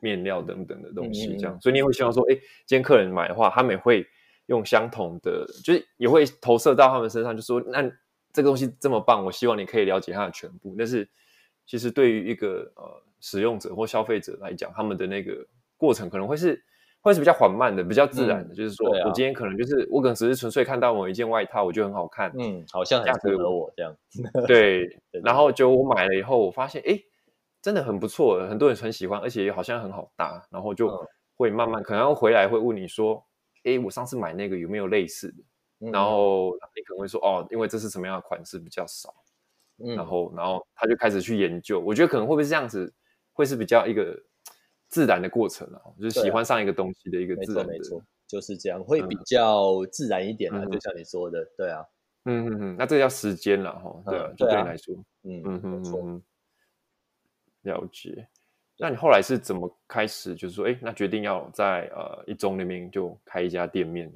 [0.00, 2.34] 面料等等的东西，这样，嗯、所以你也会希望说，哎，
[2.66, 4.06] 今天客人买的话，他们也会
[4.46, 7.82] 用相同的，就是也会投射到他们身上，就说，那
[8.32, 11.08] 这个东西这么棒，我希望你可以了解它的全部，但是。
[11.68, 15.44] 其实对于一个呃使用者或消费者来讲，他们的那个
[15.76, 16.62] 过程可能会是
[17.06, 18.52] 会是比较缓慢的，比较自然的。
[18.52, 23.96] 嗯、就是说、啊、我今天可能就是我可能只是纯粹看到某一件外套，我觉得很好看，嗯，好像很适合我这样。
[24.48, 26.98] 对，对然后就我买了以后，我发现哎，
[27.62, 30.90] 真的很不错，很多人很喜欢，而且好像很好搭，然后就
[31.36, 33.24] 会慢慢、嗯、可能回来会问你说，
[33.62, 35.44] 哎，我上次买那个有没有类似的？
[35.80, 39.14] 嗯、然后你可能会说，哦，因为这是什么样的款式比较少。
[39.78, 41.78] 嗯、然后，然后他就开始去研究。
[41.78, 42.90] 我觉得可能会不会是这样子，
[43.34, 44.18] 会是比较一个
[44.88, 50.62] 自然的过程啊，就是喜欢上一个东西的一个自然的，没错，没错，就是这样，会比较自然一点啊。
[50.64, 51.84] 嗯、就像你说的，对啊，
[52.24, 54.94] 嗯嗯嗯，那这叫时间了哈，对啊，就对你来说，
[55.24, 56.22] 嗯嗯嗯嗯，
[57.62, 58.28] 了解。
[58.78, 64.12] 那你后来是怎么开始，就是说，哎，那决定要在呃一中那边就开一家店面？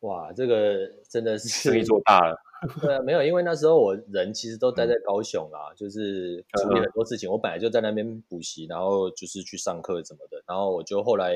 [0.00, 2.36] 哇，这个真的是生意做大了。
[2.80, 7.30] 对啊，没有，因为那时候我人其实都待在高雄啦，嗯、就是处理很多事情。
[7.30, 10.42] 我本来就在那边补习，然后就是去上课什么的。
[10.46, 11.34] 然后我就后来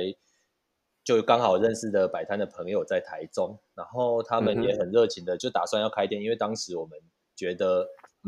[1.04, 6.98] 就刚好认识的摆摊的朋友在台中，然后他们也很热情的就打算要开店，因为当时我们
[7.36, 7.86] 觉得，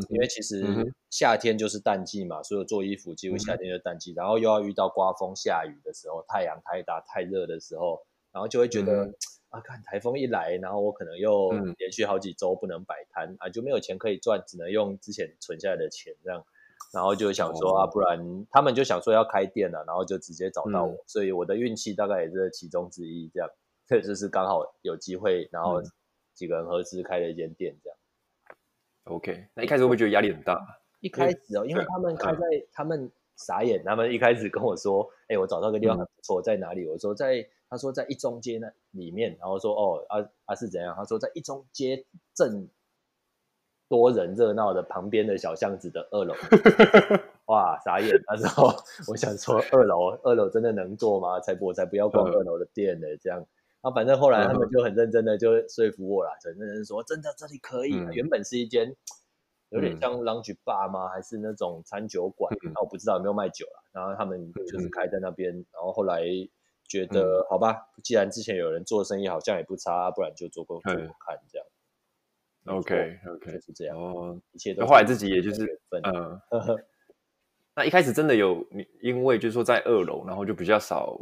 [0.09, 9.05] 因为其实夏天就是淡季嘛，所有做衣服几乎夏天就淡季，然后又要遇到刮风下雨的时候，太阳太大太热的时候，然后就会觉得。
[9.05, 9.13] 嗯
[9.51, 16.41] 啊，看台风一来，然后我可能又连续好几周不能摆摊、嗯、啊，就没有钱可以赚，只能用之前存下来的钱这样，
[16.93, 23.49] 然后就想说、哦、啊，不然他们就想说要开店了，然后就直接找到我，嗯、所以我的运气大概也是其中之一这样，
[23.89, 25.81] 确实是刚好有机会，然后
[26.33, 27.99] 几个人合资开了一间店这样。
[29.03, 30.57] OK，那一开始会不会觉得压力很大？
[31.01, 36.87] 一开始哦，因为他们开在他们傻眼，他们一开始跟我说，哎，我找到个地方很不错，在哪里？
[36.87, 37.45] 我说在。
[37.71, 40.93] 他说在一中街那里面，然后说哦啊啊是怎样？
[40.93, 42.05] 他说在一中街
[42.35, 42.67] 正
[43.87, 46.35] 多人热闹的旁边的小巷子的二楼，
[47.47, 48.09] 哇傻眼！
[48.27, 48.67] 那时候
[49.07, 51.39] 我想说二楼二楼真的能做吗？
[51.39, 53.41] 才不我才不要逛二楼的店呢，这样。
[53.79, 57.93] 啊反正后来他们就很认真的就说服我了，很认真说真的这里可以。
[57.93, 58.93] 嗯、原本是一间
[59.69, 61.07] 有点像 lounge bar 吗？
[61.07, 62.53] 还是那种餐酒馆？
[62.63, 63.81] 那、嗯、我不知道有没有卖酒了。
[63.93, 66.21] 然后他们就是开在那边，然后后来。
[66.91, 71.65] 觉得好吧，既然之前有人做生意，好像也不差，不然就做过做看这样。
[72.65, 76.41] OK OK 是这样哦，一切都后来自己也就是嗯，
[77.73, 81.17] 那一开始真的有你，因为就是说在二楼，然后就比较少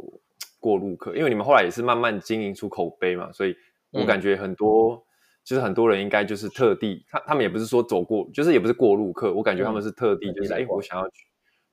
[0.58, 3.56] 过路客，因为你们后来也是慢慢经营出口碑嘛，所以
[3.92, 5.00] 我感觉很多
[5.44, 11.26] 就是很多人应该就是特地，他他们也不是说走过，就是也不是过路客，我感觉他们是特地就是哎，我想要去，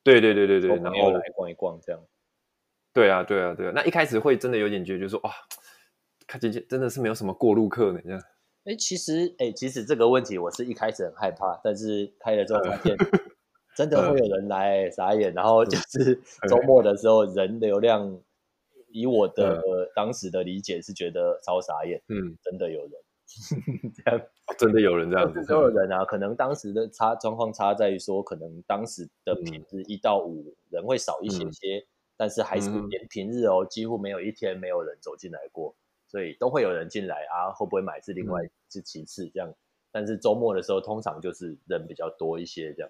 [0.04, 2.00] 对对对对对，然后来逛一逛这样。
[2.98, 3.72] 对啊，对啊，对啊。
[3.76, 5.32] 那一开始会真的有点觉得，就是说哇，
[6.26, 8.20] 看这些真的是没有什么过路客呢，这样。
[8.66, 12.98] 哎，其实，哎，其实这个问题我是一开始很害怕，但是开了之后发现，
[13.78, 15.32] 真的会有人来傻眼。
[15.36, 18.20] 然后就是周末的时候，人流量，
[18.90, 19.62] 以我的
[19.96, 22.02] 当时的理解是觉得超傻眼。
[22.10, 22.92] 嗯，真的有人
[23.94, 24.22] 这样，
[24.58, 25.44] 真的有人这样子。
[25.44, 31.86] 所有人啊，可能当时的差状况差在于说，可能当时的品质一到五人会少一些些。
[32.18, 35.76] 但是还是连平日哦，几乎没有一天没有人走进来过，
[36.08, 37.52] 所以都会有人进来啊。
[37.52, 39.54] 会不会买是另外是其次这样。
[39.92, 42.90] 但是周末的时候，通常就是人比较多一些这样，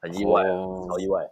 [0.00, 1.28] 很意外，哦，超意外。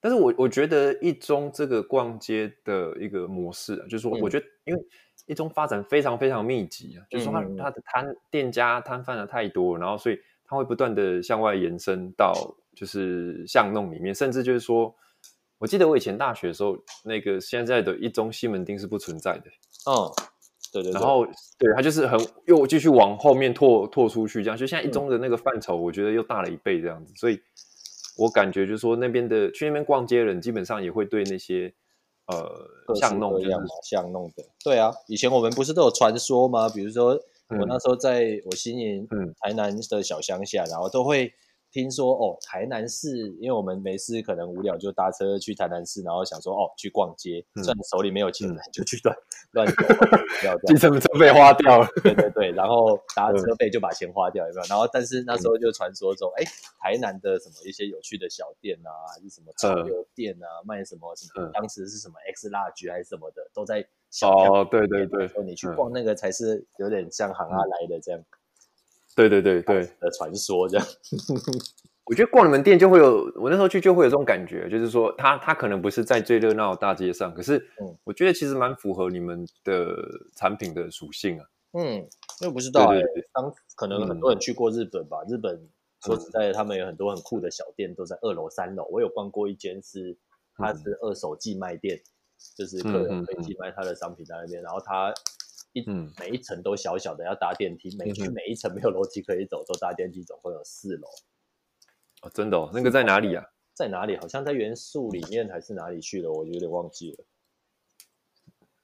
[0.00, 4.82] 但是我我觉得一中这个逛街的一个模式啊，就是说，我觉得因为
[5.26, 12.32] 一中发展非常非常密集啊，就是说它它的摊店家摊贩的太多，然后所以它会不断的向外延伸到
[12.74, 14.96] 就是巷弄里面，甚至就是说。
[15.64, 19.44] 我记得我以前大学的时候，那个现在的一中西门町是不存在的。
[19.90, 20.12] 嗯，
[20.70, 21.24] 对对，然后
[21.58, 27.40] 对它就是很又继续往后面拓拓出去，这样就现在一中的那个范畴，我觉得又大了一倍这样子，嗯、所以
[28.18, 31.72] 我感觉就是说那边的去那边逛街的人，基本上也会对那些
[32.26, 36.68] 呃巷弄这样巷弄的，对啊，以前我们不是都有传说吗？
[36.68, 39.08] 比如说我那时候在我新营
[39.40, 41.32] 台南的小乡下，嗯、然后都会。
[41.74, 49.16] 听说哦，台南市，因为我们没事可能无聊就搭车去台南市，然后想说哦去逛街，算、嗯、手里没有钱、嗯、就去乱
[49.50, 49.66] 乱
[50.40, 54.66] 掉，计程车费花掉了，对对对，然后搭车费就把钱花掉，有没有？
[54.68, 68.24] 然后但是那时候就传说中，哎、嗯，台南的什么一些有趣的小店啊，还是什么潮流店啊，嗯、卖什么什么，当时是什么 X 蜡烛还是什么的，都在小哦，对对对，说你去逛那个才是有点像行阿来的这样。
[69.14, 70.84] 嗯对对对对的传说这样，
[72.04, 77.64] 我觉得逛你们店就会有，我那时候去就会有这种感觉，就是说他他可能不是在最热闹的大街上，可是
[78.02, 79.94] 我觉得其实蛮符合你们的
[80.36, 81.46] 产品的属性啊。
[81.74, 82.06] 嗯，
[82.40, 85.68] 因为不知道，对当可能很多人去过日本吧，嗯、日本
[86.04, 88.84] 说实在的，他们有很多很酷的小店都在二楼三楼。
[88.90, 90.16] 我有逛过一间是，
[90.56, 92.02] 它是二手寄卖店，嗯、
[92.58, 95.14] 就是客人可以寄卖他的商品在那边，然后他。
[95.74, 95.84] 一
[96.18, 97.94] 每一层都小小的，要搭电梯。
[97.98, 101.08] 每去每一层没有楼梯可以走，都搭电梯，总共有四楼。
[102.22, 103.44] 哦，真的哦，那个在哪里啊？
[103.74, 104.16] 在哪里？
[104.16, 106.32] 好像在元素里面还是哪里去了？
[106.32, 107.24] 我有点忘记了。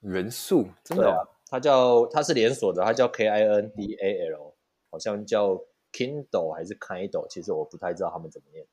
[0.00, 1.22] 元素真的啊？
[1.46, 4.56] 它叫它是连锁的，它叫 K I N D A L，
[4.90, 5.54] 好像叫
[5.92, 7.28] Kindle 还是 Kindle？
[7.28, 8.66] 其实我不太知道他们怎么念。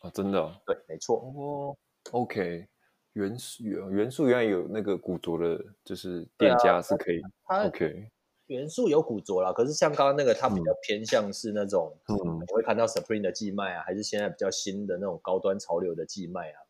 [0.00, 0.54] 哦，真的哦？
[0.66, 1.16] 对，没错。
[1.18, 1.76] 哦
[2.10, 2.68] ，OK。
[3.14, 7.20] 元素元素原来有那个古着的，就是店家是可以。
[7.44, 8.08] 它 OK，
[8.46, 16.60] 元素有古着啦，可是像刚刚那个，它比较偏向是那种，嗯，你会看到 Supreme 的寄卖啊，还是现在比较新的那种高端潮流的寄卖啊？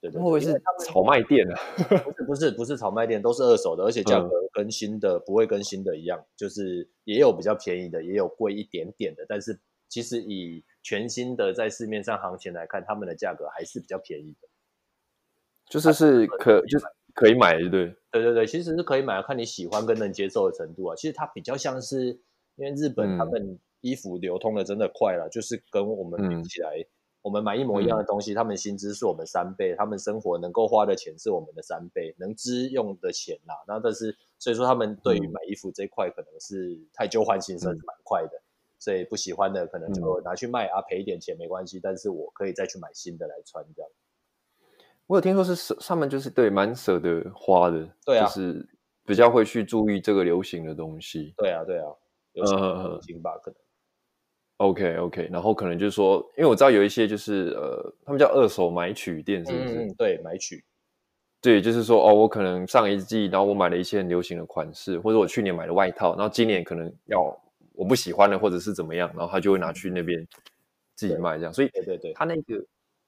[0.00, 1.58] 对对，会不会是炒卖店啊？
[1.88, 9.58] 不是不是不是炒卖店，都是二手的，而且价格跟新的不会跟新的一样，就是也有比较便宜的，也有贵一点点的，但是
[9.88, 14.48] 其实以全新的在市面上行情来看，他们的价格还是比较便宜的。
[15.68, 20.94] 就是是可就是可以买，对对对对，其实是可以买，看你喜欢跟能接受的程度啊。
[20.94, 22.06] 其实它比较像是，
[22.56, 26.86] 因为日本他们衣服流通的真的快了，嗯、就是跟我们比起来，嗯、
[27.22, 33.54] 我们买一模一样的东西，嗯、他们薪资是我们三倍，他们生活能够花的钱是我们的三倍，能支用的钱呐。
[33.66, 38.36] 那但是所以说他们对于买衣服这一块可能是太旧换新，算是蛮快的。
[38.36, 38.44] 嗯、
[38.78, 43.90] 所以不喜欢的可能就拿去卖啊，赔一点钱没关系，但是我可以再去买新的来穿这样。
[45.06, 48.66] 我有听说是舍，他们就是对蛮舍得花的，对啊，就是
[49.04, 51.84] 比较会去注意这个流行的东西，对啊，对啊，
[52.32, 53.56] 流行流行吧，可能。
[54.58, 59.84] OK OK，然后可能就是说，因为我知道有一些就是呃，他们叫二手买取店，是不是？
[59.84, 60.64] 嗯，对，买取。
[61.42, 67.20] 对，就是说哦，我可能上一季，然后我买了一些很流行的款式，或者我去年买的外套，然后今年可能要
[67.74, 70.26] 我不喜欢了，或者是怎么样，然后他就会拿去那边
[70.94, 72.64] 自己卖这样，所以对对对，他那个。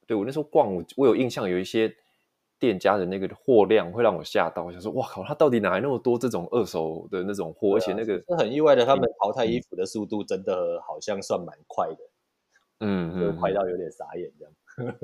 [0.07, 1.92] 对，我那时候逛，我我有印象，有一些
[2.59, 7.73] 店家的那个货量会让我吓到，我想说，哇靠，他到底哪来那么多这种二手的那种货？
[7.73, 11.99] 啊、而且那个是很意外的，他们淘汰衣服的速度真的好像算蛮快的，
[12.81, 14.55] 嗯嗯，快到有点傻眼这样。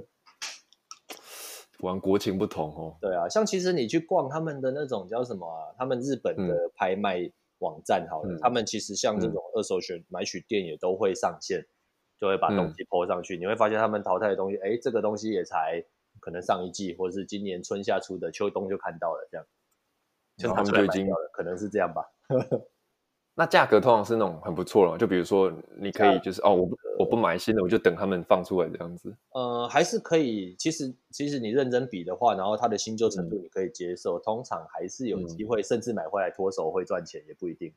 [1.81, 2.97] 果然国情不同哦。
[3.01, 5.75] 对啊，像其实你去逛他们的那种叫什么啊？
[5.77, 11.67] 他们日本的拍卖网站好了，嗯、他们其实像这种二手选买取店也都会上线。
[12.22, 15.85] 就会把东西 po 上去，嗯、你会发现他们淘汰的东西，哎，这个东西也才
[16.20, 19.44] 可能上一季或者是今年春夏出的，秋冬就看到了，这样，
[20.37, 22.04] 就他们就已经可能是这样吧。
[23.35, 29.12] 那价格通常是那种很不错了，就比如说你可以就是哦，我不我不买新的，我就等他们放出来这样子。
[29.30, 37.74] 呃，还是可以，其实其实你认真比的话，然后它的新旧程度你可以接受，嗯、通常还是有机会，嗯、甚至买回来脱手会赚钱也不一定，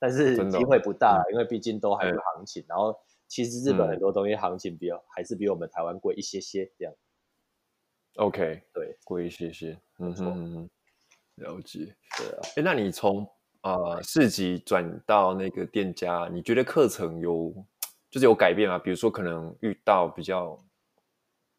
[0.00, 2.98] 但是机会不大，嗯、因为毕竟都还有行情，嗯、然后。
[3.28, 6.94] 其实日本很多东西行情比较、嗯、还是比我们台湾贵一些些，这样。
[8.16, 10.70] OK，对，贵一些些，嗯哼嗯哼，
[11.34, 11.94] 了解。
[12.16, 13.28] 对啊，哎，那你从
[13.62, 17.52] 呃市集转到那个店家，你觉得课程有
[18.10, 18.78] 就是有改变吗？
[18.78, 20.58] 比如说可能遇到比较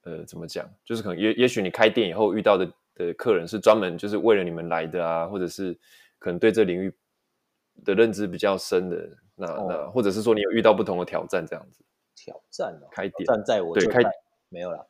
[0.03, 5.77] 呃怎么讲，就是可能也也许你开店以后遇到的的客人是专门就是为了你们来的啊，或者是
[6.17, 6.91] 可能对这领域
[7.83, 9.09] 的认知比较深的。
[9.35, 11.83] 那那，或者是说你有遇到不同的挑战这样子？
[12.15, 14.01] 挑战哦，开点站在我对开
[14.49, 14.83] 没有啦，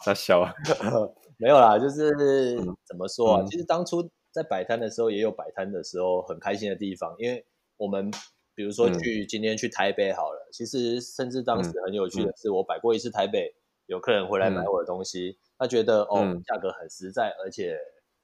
[0.00, 0.52] 他笑啊，
[1.38, 3.44] 没有啦，就是怎么说啊？
[3.48, 7.46] 其实当初在摆摊的时候，也有摆摊的时候很开心的地方，因为
[7.78, 8.10] 我们
[8.54, 13.54] 比如说去今天去台北好了，其实甚至当时很有趣的是，我摆过一次台北，
[13.86, 17.78] 有客人回来买我的东西，他觉得哦价格很实在，而且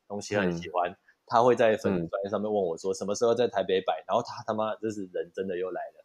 [0.07, 0.95] 东西很喜欢。
[1.31, 6.05] 他会在粉丝专业上面问我说什么时候在台北摆，然后他他妈就是人真的又来了，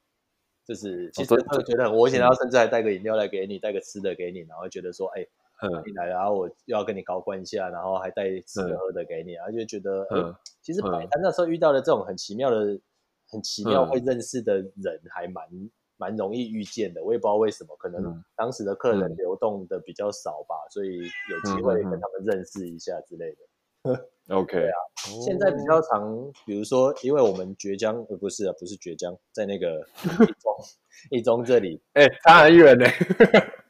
[0.65, 5.25] 就是其实他会觉得很窝心，然后甚至还带个饮料来给你，带个吃的给你，然后觉得说哎。
[5.85, 12.77] 你来了，然后我又要跟你高官一下，然后还带吃的喝的给你，然后就觉得，哎，其实摆摊那时候遇到的这种很奇妙的、
[13.29, 15.47] 很奇妙会认识的人，还蛮
[15.95, 17.01] 蛮容易遇见的。
[17.01, 23.37] 我也不知道为什么，可能当时的客人流动的比较少吧，所以有机会跟他们认识一下之类的。
[24.29, 24.77] OK 啊，
[25.23, 29.85] 现在比较常，比如说，因为我们绝江，呃，不是啊，不是绝江，在那个
[30.25, 30.55] 一中
[31.11, 32.85] 一中这里， 哎，差很远呢。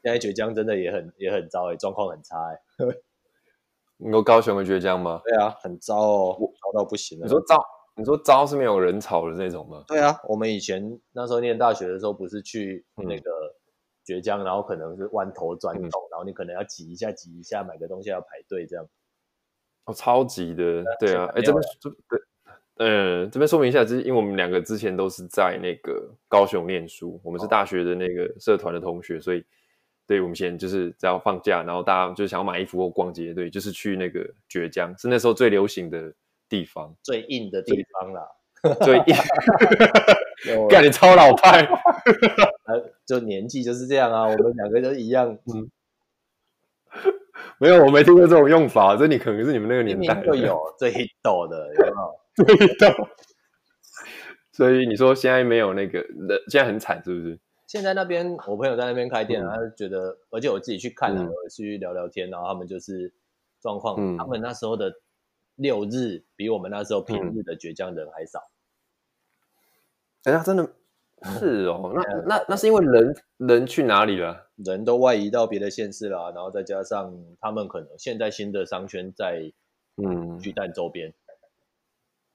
[0.02, 2.58] 现在绝江真的也很也很糟哎，状况很差哎。
[3.98, 5.20] 你说高雄的绝江吗？
[5.24, 7.24] 对啊，很糟哦，糟到不行了。
[7.24, 7.56] 你说糟，
[7.94, 9.84] 你说糟是没有人潮的那种吗？
[9.86, 13.30] 对啊，我们以前那时候念大学的时候，不是去那个
[14.06, 18.86] 倔江，然后可能是弯头转头，然后你可能要挤一下挤一下，买个东西要排队这样。
[19.86, 22.20] 哦，超级的，对啊，哎，这边这对，
[22.78, 29.44] 嗯，这边说明一下，就是因为我们两个之前都是在那个高雄念书，我们是大学的那个社团的同学，所以，
[30.04, 36.12] 对，我们以前就是只要放假，然后大家就想要买衣服或逛街，对，就是去那个绝江，是那时候最流行的
[36.48, 38.26] 地方，最硬的地方啦，
[38.82, 39.14] 最硬，
[40.68, 41.64] 干你超老派，
[43.06, 45.70] 就年纪就是这样啊，我们两个都一样，嗯。
[47.58, 48.96] 没有，我没听过这种用法。
[48.96, 52.14] 这你可能是你们那个年代就有 最逗的，有没有？
[52.44, 53.08] 最逗。
[54.52, 56.00] 所以你说现在没有那个，
[56.48, 57.38] 现在很惨，是不是？
[57.66, 63.12] 现在那边我朋友在那边开店，他就觉得，而且我自己去看了，我去聊聊天，然后他们就是
[63.60, 64.92] 状况，他们那时候的
[65.56, 68.40] 六日比我们那时候平日的崛江人还少。
[70.24, 70.70] 哎呀，真的。
[71.24, 74.48] 是哦，那那那是因为人人去哪里了？
[74.56, 79.52] 人都外移到别的县市了，然后再加上他们可能现在新的商圈在
[79.96, 81.12] 嗯巨蛋周边，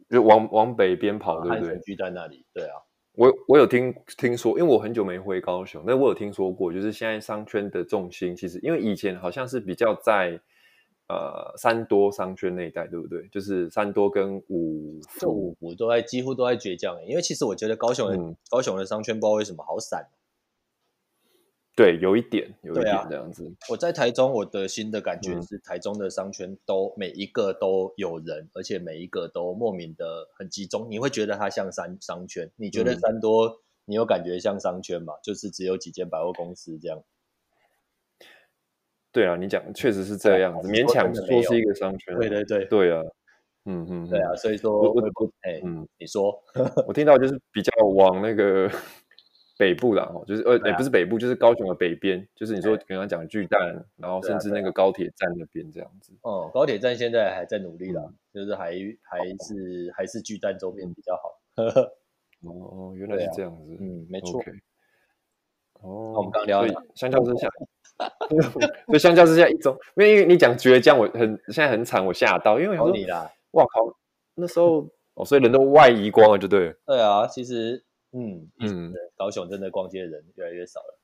[0.10, 1.80] 就往往北边跑，对不对？
[1.80, 2.76] 巨蛋那里，对啊。
[3.13, 10.39] 我我有听听说，因为我很久没回高雄，但我有听说过，就是现在商圈的重心其实，因为以前好像是比较在。
[11.12, 13.28] 呃，三多商圈那一带，对不对？
[13.28, 16.97] 就是三多跟五福，五福都在几乎都在倔强。
[17.06, 20.08] 因为其实我觉得高雄的、嗯、高雄的商圈不知道为什么好散。
[21.76, 23.45] 对，有一点，有一点这样子。
[23.45, 30.88] 啊、我在台中，我的新的感觉是，台中的商圈都每一个都有人，而且每一个都莫名的很集中。
[30.89, 32.50] 你会觉得它像商商圈？
[32.56, 35.15] 你觉得三多，嗯、你有感觉像商圈吗？
[35.21, 37.04] 就是只有几间百货公司这样。
[39.12, 42.17] 对啊，你讲确实是这样子，勉强说是一个商圈。
[42.17, 43.02] 对对对，对啊，
[43.65, 45.02] 嗯嗯，对啊，所以说我我
[45.41, 46.41] 哎，嗯，你说，
[46.88, 48.71] 我听到就是比较往那个
[49.58, 56.13] 北部啦，哦，就是呃，也不是北部，就是高雄的北边，就是你说刚刚讲巨蛋，然后甚至那个高铁站那边这样子。
[56.21, 58.02] 哦，高铁站现在还在努力啦，
[58.34, 58.71] 就是还
[59.04, 61.38] 还是还是巨蛋周边比较好。
[62.47, 64.41] 哦，原来是这样子，嗯，没错。
[65.82, 67.50] 哦，我们刚聊了相较之下。
[68.92, 73.96] 就相较之下，一种，因为你讲倔强，我很现在很惨，我吓到，因为有你啦，哇靠，
[74.36, 76.76] 那时候哦，所以人都外移光了，就对了。
[76.86, 77.84] 对啊，其实，
[78.14, 80.98] 嗯嗯，高雄真的逛街的人越来越少了。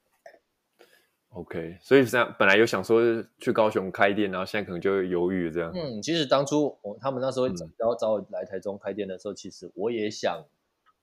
[1.31, 3.01] OK，所以这样本来有想说
[3.37, 5.71] 去高雄开店，然后现在可能就会犹豫这样。
[5.75, 10.43] 嗯，其实当初我他们那时候找找我来台中开店的时候，其实我也想，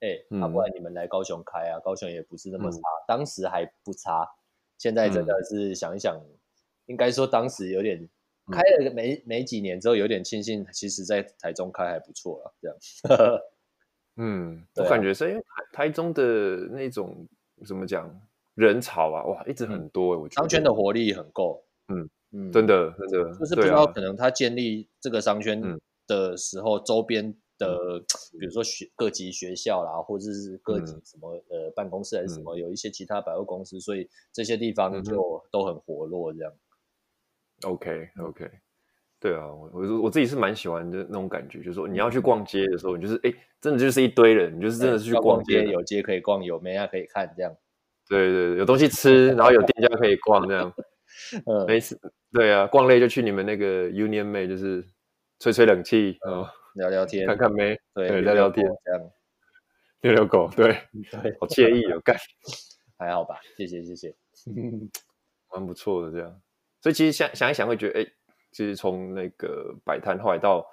[0.00, 4.28] 哎，要不然你们来高雄开啊，高雄也不是那么差，当时还不差。
[4.78, 6.38] 现在真的是想一想，嗯、
[6.86, 8.08] 应该说当时有点
[8.52, 12.54] 开了没没几年之后，有点庆幸，其实在台中开还不错了。
[12.60, 13.40] 这样，
[14.16, 15.40] 嗯，啊、我感觉是因为
[15.72, 17.26] 台台中的那种
[17.66, 18.08] 怎么讲
[18.54, 20.18] 人潮啊，哇，一直很多。
[20.18, 21.64] 我觉得商圈的活力很够。
[21.88, 25.62] 嗯嗯，真的真的，就是不知道可能他建立这个商圈
[26.06, 27.34] 的时候，周边。
[27.58, 28.00] 的，
[28.38, 36.52] 比如说学各级学校啦，或者是各级什么、嗯、呃办公室还是什么，有一些其他百货公司，所以这些地方就都很活络这样。
[37.62, 38.50] OK OK，
[39.20, 47.56] 对啊，我我我自己是蛮喜欢的那种感觉，就是说你要去逛街的时候，你就是哎，真的就是一堆人，你就是真的是去逛街，有街可以逛，有妹啊可以看这样。
[48.08, 50.70] 对对对，有东西吃，然后有店家可以逛这样。
[51.46, 51.98] 嗯，没事。
[52.32, 54.84] 对啊，逛累就去你们那个 Union May，就是
[55.38, 56.46] 吹吹冷气哦。
[56.74, 59.10] 聊聊天，看看妹，对，聊聊天，这样，
[60.02, 60.66] 遛遛狗，对，
[61.10, 62.16] 对，好惬意哦，干，
[62.98, 64.14] 还好吧，谢谢，谢谢，
[65.54, 66.40] 蛮不错的这样，
[66.80, 68.06] 所以其实想想一想，会觉得，哎，
[68.52, 70.66] 其实从那个摆摊，后来到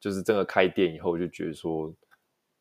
[0.00, 1.92] 就是真的开店以后，就觉得说，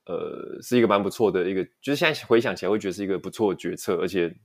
[0.06, 4.36] 呃，是一个蛮不错的一个，就是现在回想起来，会觉得是一个不错的决策，而且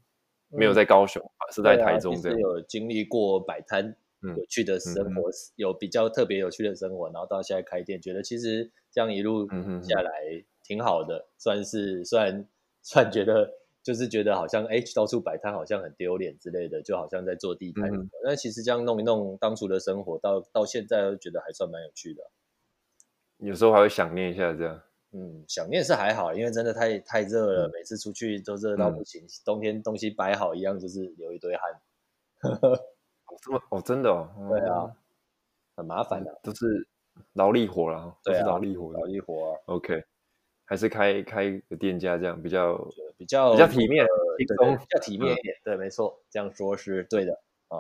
[0.51, 1.22] 没有在高雄，
[1.53, 3.97] 是在台中这样，有经历过摆摊
[4.37, 9.49] 有趣的生活，有比较特别有趣的生活，然后到现在开店，觉得其实这样一路
[9.83, 10.11] 下来
[10.64, 12.49] 挺好的，算是虽然
[12.83, 13.51] 算觉得
[13.83, 17.91] 就是觉得好像哎到处摆摊好像很丢脸之类的，就好像在做地摊，
[18.24, 22.22] 那其实这样弄一弄，当初的生活到到现在都觉得还算蛮有趣的，
[23.39, 24.83] 有时候还会想念一下这样。
[25.12, 29.22] 嗯，想念是还好，因为真的太太热了，嗯、每次出去都热到不行。
[29.22, 31.81] 嗯、冬天东西摆好一样，就是流一堆汗。
[33.37, 34.28] 哦，这么哦，真的哦。
[34.49, 34.97] 对啊，
[35.76, 36.87] 很麻烦的，都是
[37.34, 39.59] 劳力活了，对啊，劳力活，劳力活、啊。
[39.66, 40.03] OK，
[40.64, 42.76] 还是开开个店家这样比较
[43.16, 44.07] 比较比较体面，
[44.39, 45.55] 比较体面一点。
[45.64, 47.32] 对，没错，这样说是对的
[47.68, 47.78] 啊。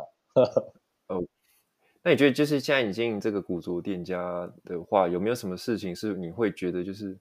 [1.08, 1.24] 哦。
[2.02, 7.18] 那你觉得，就是现在你经营这个古着店家的话，有没有什么事情是你会觉得就是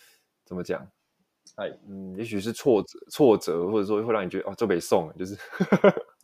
[0.44, 0.86] 怎么讲？
[1.56, 5.34] 哎，嗯，也许是挫折，挫折，或者说会让你觉得哦，这被送，就是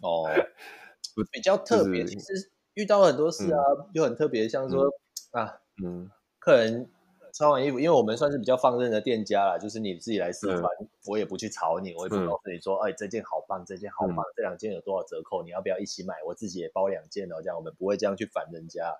[0.03, 0.29] 哦，
[1.31, 2.05] 比较特别。
[2.05, 3.59] 其实遇到很多事啊，
[3.95, 4.85] 就很特别，像说
[5.33, 6.89] 啊，嗯，客人。
[7.35, 16.17] 穿完衣服，因为我们算是比较放任的店家啦，就是你自己来试穿，嗯、我也不去吵你，我也不告诉你说，哎、这件好棒，这件好棒，嗯、这两件有多少折扣，你要不要一起买？
[16.27, 18.95] 我自己也包两件哦，这样我们不会这样去烦人家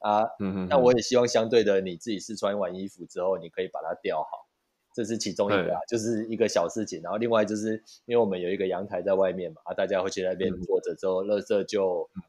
[0.00, 0.24] 啊。
[0.40, 4.45] 嗯，那我也希望相对的，你自己试穿完衣服之后，你可以把它吊好，
[4.96, 7.00] 这是其中一个啊，嗯、就是一个小事情。
[7.02, 7.74] 然后另外就是，
[8.06, 12.08] 因为我们有一个阳台在外面嘛，啊，大家会去那边坐着之后，垃圾就。
[12.16, 12.22] 嗯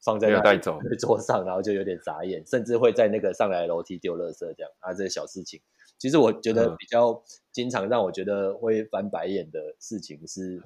[0.00, 5.60] 放在那带走桌上，然后就有点眨眼，甚至会在那个上来楼梯丢垃圾这样啊，这些小事情。
[5.98, 10.62] 其实我觉得比较经常让我觉得会翻白眼的事情是，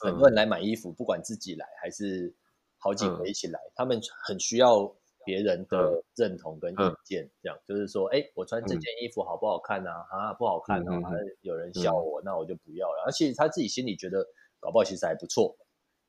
[0.00, 2.32] 很多人来买衣服，不管自己来还是
[2.78, 10.06] 好几个一起来，他们很需要别人的认同跟意见，这样就是说，哎，我穿这件衣服好不好看啊？
[10.10, 11.00] 啊，不好看啊，
[11.40, 13.04] 有人笑我，那我就不要了。
[13.06, 14.26] 而且他自己心里觉得
[14.60, 15.56] 搞不好其实还不错，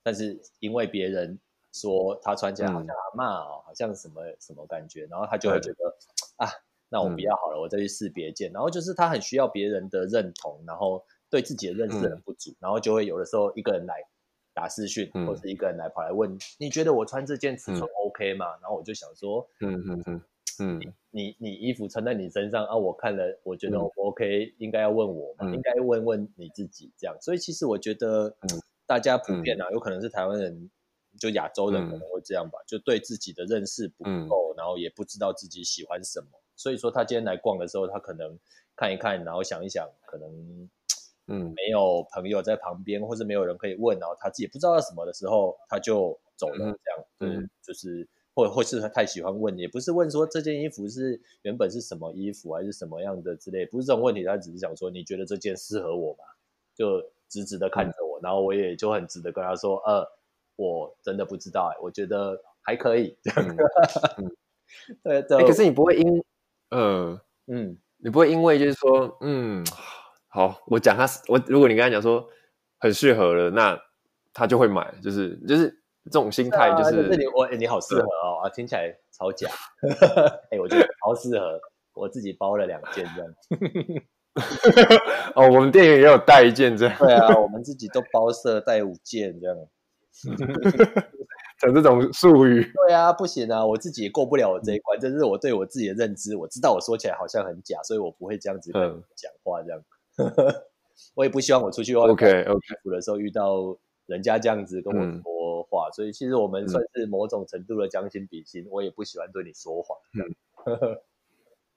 [0.03, 1.39] 但是因为别人。
[1.77, 5.93] 说他穿起来好像阿嬷哦，好像什么什么感觉，然后他就会觉得
[6.37, 6.47] 啊，
[6.87, 8.49] 那我不要好了，我再去试别件。
[8.53, 14.01] 然后就是他很需要别人的认同，然后对自己的认识很不足，然后就会有的时候一个人来
[14.55, 18.45] 打私讯，或是一个人来跑来问，你觉得我穿这件尺寸 OK 吗？
[18.61, 20.21] 然后我就想说，嗯嗯嗯
[20.59, 25.53] 嗯，你你衣服穿在你身上啊，我看了我觉得 OK，应该要问我吗？
[25.53, 27.15] 应该问问你自己这样。
[27.21, 28.35] 所以其实我觉得，
[28.87, 30.71] 大家普遍啊，有可能是台湾人。
[31.17, 36.27] 就亚洲人可能会这样吧，嗯、就对自己的认识不够，嗯、然后也不知道自己喜欢什么，
[36.57, 38.37] 所以说他今天来逛的时候，他可能
[38.75, 40.69] 看一看，然后想一想，可能
[41.27, 56.23] 嗯没有朋友在旁边，或是没有人可以问，然后他自己不知道什么的时候，他就走了，这样，嗯，嗯就是或或是他太喜欢问，也不是问说这件衣服是原本是什么衣服还是什么样的之类，不是这种问题，他只是想说你觉得这件适合我吗？
[56.75, 60.05] 就直直的看着我，嗯、然后我也就很直的跟他说，呃。
[60.57, 63.17] 我真的不知道哎，我觉得还可以。
[65.03, 66.23] 对 对，可是你不会因，
[66.69, 69.61] 呃，嗯，你不会因为就是说，嗯，
[70.35, 72.27] 好，我讲他，我如果你跟他讲说
[72.77, 73.81] 很适合了，那
[74.33, 75.69] 他就会买，就是就是
[76.11, 79.49] 这种心态，就是你我你好适合哦啊，听起来超假，
[80.51, 81.57] 哎，我觉得好适合，
[81.93, 83.33] 我自己包了两件这样。
[85.35, 86.97] 哦，我们店员也有带一件这样。
[86.99, 89.55] 对啊，我们自己都包色带五件这样。
[91.61, 99.81] 讲这种术语，对啊，不行啊，我自己也过不了我这一关，这是我对我自己的认知，我知道我说起来好像很假，所以我不会这样子讲话，这样，
[101.15, 110.97] 我也不希望我出去 OK OK 的时候遇到人家这样子跟我说话，所以其实我们算是某种程度的将心比心，我也不喜欢对你说谎，嗯，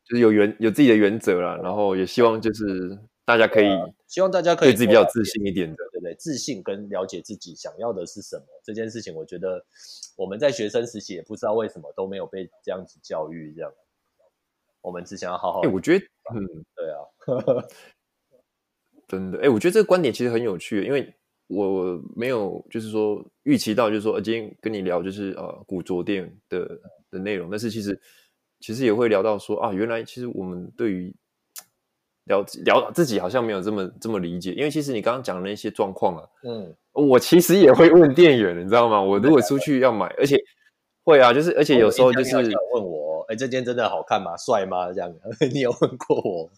[0.04, 2.98] 就是有原有自己的原则啦，然后也希望就是。
[3.28, 3.68] 大家可以，
[4.06, 6.14] 希望大家可以对自己比较自信一点的，对不对？
[6.14, 9.62] 自信跟了解自己想要的是什么这件事情，我觉得
[10.16, 13.70] 我们在学生时期也不知道为什么都没有被这样子教育，这样。
[14.80, 15.60] 我们只想要好好。
[15.60, 17.04] 哎，我觉得，嗯，对啊，
[19.08, 21.12] 真的，哎，我觉得这个观点其实很有趣，因为
[21.48, 26.78] 我没有就是说预期到，就是说今天跟你聊就是呃古着店的
[27.10, 28.00] 的内容，但是其实
[28.60, 31.12] 其实也会聊到说啊，原来其实我们对于。
[32.28, 39.00] 聊聊自己好像没有这么这么理解，因为其实你刚刚讲的那些状况啊，嗯，我其实也会问店员，你知道吗？
[39.00, 40.36] 我如果出去要买，而且
[41.04, 44.36] 会啊，就是而且有时候就是问我，哎，这件真的好看吗？
[44.36, 44.92] 帅吗？
[44.92, 45.10] 这样，
[45.54, 46.50] 你有问过我？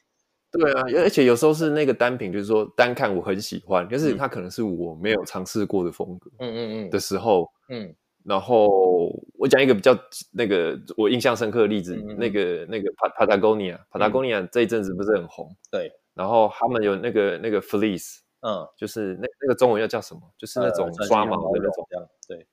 [0.52, 7.94] 对啊，而且有时候是那个单品，就是说单看我很喜欢，就是它可能是我没有尝试过的风格，嗯嗯嗯的时候，嗯。
[8.22, 9.98] 然后我讲一个比较
[10.30, 15.48] 那个我印象深刻的例子，嗯、那个那个帕帕塔哥尼亚，帕塔哥尼亚这一阵子不是很红？
[15.70, 15.90] 对。
[16.12, 20.20] 然后他们有那个那个 fleece，嗯，就是那那个中文要叫什么？
[20.36, 21.86] 就是那种刷毛的那种。
[22.28, 22.46] 对。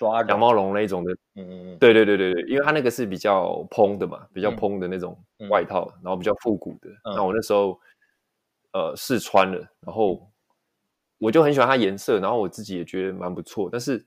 [0.00, 5.14] 抓羊毛绒那种的，嗯嗯嗯，对对对对对，因为它那个是比较蓬的嘛，比较蓬的那种
[5.50, 6.88] 外套，嗯、然后比较复古的。
[7.04, 7.78] 嗯、那我那时候
[8.72, 10.26] 呃试穿了，然后
[11.18, 14.02] 我就很喜欢它颜色，然后我自己也觉得蛮不错，但是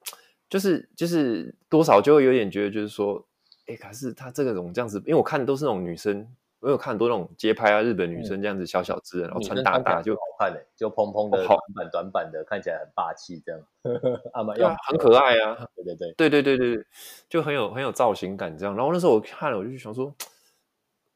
[0.50, 3.24] 就是就是多少就会有点觉得就是说，
[3.68, 6.28] 哎，可是它这个种这样子，因为我看的都是那种女生。
[6.64, 13.62] 我有看很多那种街拍啊，日本女生这样子小小只，然后穿大大就好看嘞，就蓬蓬的短版短版的，看起来很霸气这样。
[14.32, 16.86] 啊嘛，要很可爱啊， 对对对，对对对对对，
[17.28, 18.74] 就很有很有造型感这样。
[18.78, 20.16] 然后那时候我看了，我就想说，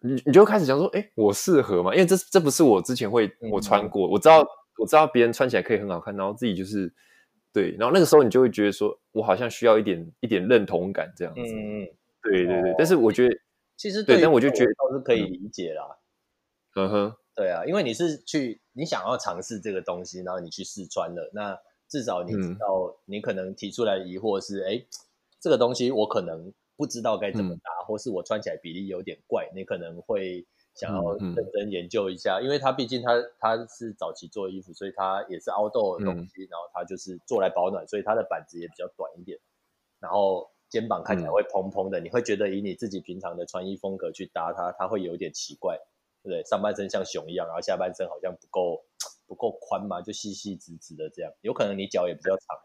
[0.02, 1.95] 你你就开始想说，哎，我适合吗？
[1.95, 4.45] 因为这这不是我之前会我穿过，我知道
[4.78, 6.93] 我知道别人穿起来可以很好看，然后自己就是
[7.54, 11.39] 对，然后那个时候你就会觉得说我好像需要一点一点认同感这样子。
[11.39, 11.88] 嗯嗯，
[12.22, 13.34] 对对对，但是我觉得。
[13.78, 16.00] 其实对，但我就觉得倒是可以理解啦。
[16.76, 21.58] 嗯哼，对啊，因为你是去你想要尝试这个东西，然后你去试穿了，那
[21.88, 24.86] 至少你知道，你可能提出来的疑惑是，哎、嗯，
[25.40, 39.40] 这个东西我可能不知道该怎么搭，嗯、或是我穿起来比例有点怪，你可能会想要认真研究一下，嗯嗯、因为它毕竟它它是早期做的衣服，所以它也是 outdoor 的东西，嗯、然后它就是做来保暖，所以它的板子也比较短一点，
[40.00, 40.50] 然后。
[40.70, 45.78] 肩膀看起来会蓬蓬的，嗯、你会觉得以你自己平常的穿衣风格去搭它，它会有点奇怪，
[46.24, 46.43] 对不对？
[46.43, 48.84] 上半身像熊一样，然后下半身好像不够
[49.28, 51.32] 不够宽嘛，就细细直直的这样。
[51.41, 52.57] 有可能你脚也比较长。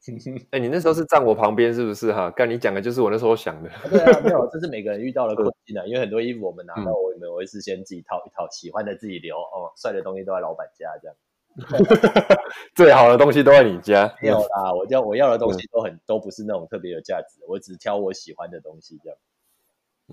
[0.50, 2.30] 哎、欸，你那时候是站我旁边是不是哈？
[2.30, 3.68] 刚你讲的就是我那时候想的。
[3.68, 5.84] 啊对啊，没有，这是每个人遇到的困境啊。
[5.88, 11.14] 因为很多衣服我们拿到我们，我会事先自己套一套，喜欢的自己留哦，帅的东西都在老板家这样。
[12.74, 14.14] 最好的东西都在你家。
[14.22, 19.18] 没有啦，我要我要的东西都很、嗯、都不是那种特别有价值，我只挑我喜欢的东西这样。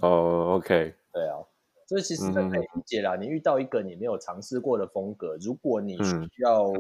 [0.01, 1.38] 哦，OK，对啊，
[1.88, 3.15] 所以其实可以理解啦。
[3.15, 6.71] 嗯、你遇到一个你没有尝试过的风格，如果你需要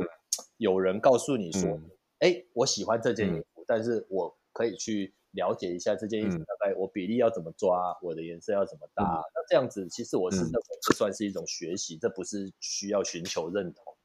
[0.57, 1.79] 有人告诉你说，
[2.19, 9.03] 哎、嗯，我喜欢这件衣服，嗯、但是我可以去了解一下这件衣服大概我比例要怎么抓，我的颜色要怎么搭。
[9.03, 13.95] 嗯、那这样子，其实我是认为这算是一种学习，这不是需要寻求认同。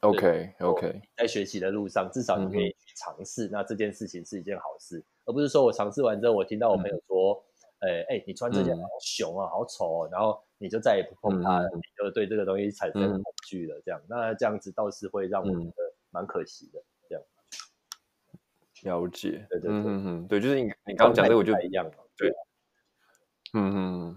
[0.00, 7.44] OK OK，在学习的路上，至少你可以去尝试，嗯、那这件事情是一件好事，而不是说我尝试完之后，我听到我朋友说，
[7.80, 17.24] 哎哎、嗯欸欸，你穿这件好熊啊，嗯、好丑哦，然后你就再也不碰它，嗯、你就对这个东西产生恐惧了，这样，嗯、那这样子倒是会让我觉得蛮可惜的，这样。
[18.84, 22.30] 了解，对对对，嗯嗯，对，就是你你刚刚讲的，我就一样嘛，对，
[23.54, 24.16] 嗯嗯，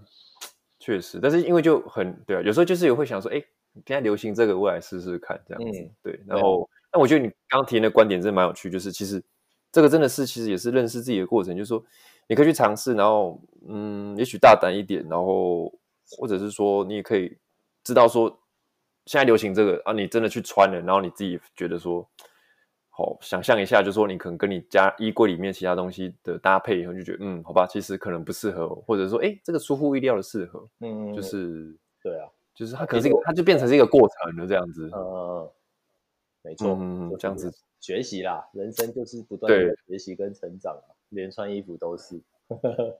[0.77, 3.47] 确实，但是因为就很对啊，有时候就是也会想说，哎、欸。
[3.73, 5.79] 现在流行这个，我来试试看这样子。
[5.79, 9.23] 嗯、对，然后，那我觉得你刚刚提的观点真的蛮有趣，就是其实
[9.71, 11.83] 这个真的是其实也是认识自己的过程，就是说
[12.27, 15.73] 你可以去尝试，然后嗯，也许大胆一点，然后
[16.17, 17.37] 或者是说你也可以
[17.83, 18.29] 知道说
[19.05, 22.07] 现在流行这个啊，你真的去穿了，然后你自己觉得说。
[22.93, 32.27] 好，想象一下，就是说你可能跟你家衣柜里面其他东西的搭配，以后就觉得嗯，好吧，其实可能不适合，或者说哎，这个出乎意料的适合，嗯，就是对啊。
[32.53, 34.89] 就是它可能是一个，它就变成是一个过程了，这样子。
[34.93, 35.49] 嗯，
[36.43, 42.21] 没错，嗯，这样子学习啦，人生就是不断的学习跟成长啊，连穿衣服都是。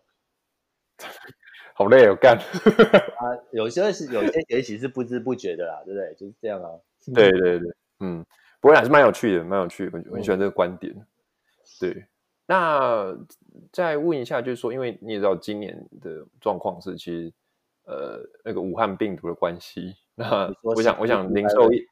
[1.74, 2.38] 好累哦，干。
[3.18, 6.14] 啊，有些是有些学习是不知不觉的啦，对不对？
[6.16, 6.70] 就是这样啊。
[7.14, 8.26] 对对对，嗯，
[8.60, 10.95] 不过还是蛮有趣的，蛮有趣的，我很喜欢这个观点。
[11.80, 12.06] 对，
[12.45, 13.18] 那
[13.72, 17.34] 再问一下，就是说，因为你也知道今年的状况是，其实。
[17.92, 21.84] 呃，那个武汉病毒的关系，那我想，我想零售业，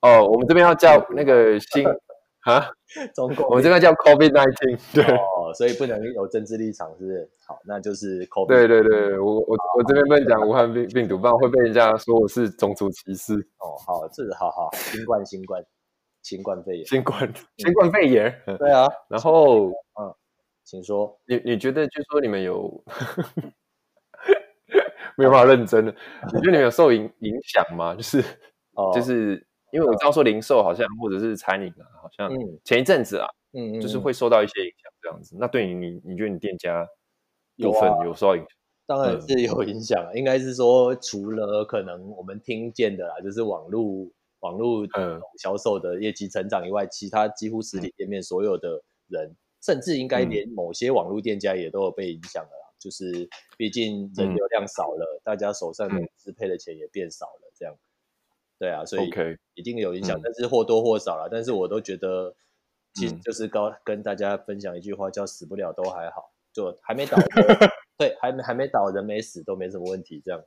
[0.00, 1.84] 哦，我们这边要叫那个新
[2.46, 2.70] 啊，
[3.12, 7.28] 中国，我们这边叫 COVID nineteen，对，哦，所以不能有政治立场，是不是？
[7.44, 8.46] 好，那就是 COVID。
[8.46, 13.34] 对对对，我我我这边不能讲武汉病病毒，不然会被人家说我是种族歧视。
[13.58, 15.64] 哦，好，这是好好，新冠新冠
[16.22, 19.66] 新冠肺炎，新冠新冠肺炎，对啊，然后
[20.00, 20.14] 嗯，
[20.62, 22.84] 请说，你你觉得，就说你们有。
[25.20, 25.94] 没有办法认真的，
[26.32, 27.94] 你觉得你们有受影影响吗？
[27.94, 28.24] 就是，
[28.72, 32.30] 哦，就是因为我知道说零售好像或者是餐饮啊，好像
[32.64, 35.36] 前一阵子啊，嗯嗯，就是会受到一些影响这样子。
[35.38, 36.88] 那对你，你你觉得你店家
[37.58, 38.48] 部分有受到影响？
[38.86, 44.10] 当然是有影响，应该是说除了可能我们听见的啦，就是网络
[44.40, 44.86] 网络
[45.38, 52.59] 销售的业绩成长以外，其他几乎实体店面所有的人，甚至应该连某些网络店家也都有被影响了。
[52.80, 53.28] 就是，
[53.58, 57.76] 毕竟人流量少了，嗯、大家手上能支配的钱也变少了，这样，
[58.58, 59.10] 对啊，所以
[59.54, 60.22] 一定有影响，Okay.
[60.24, 61.26] 但是或多或少啦。
[61.26, 62.34] 嗯、但是我都觉得，
[62.94, 67.18] 其实就是高跟大家分享一句话，叫“死不了都还好”，就还没倒，
[67.98, 70.42] 对，还没还没倒，人没死都没什么问题，这样。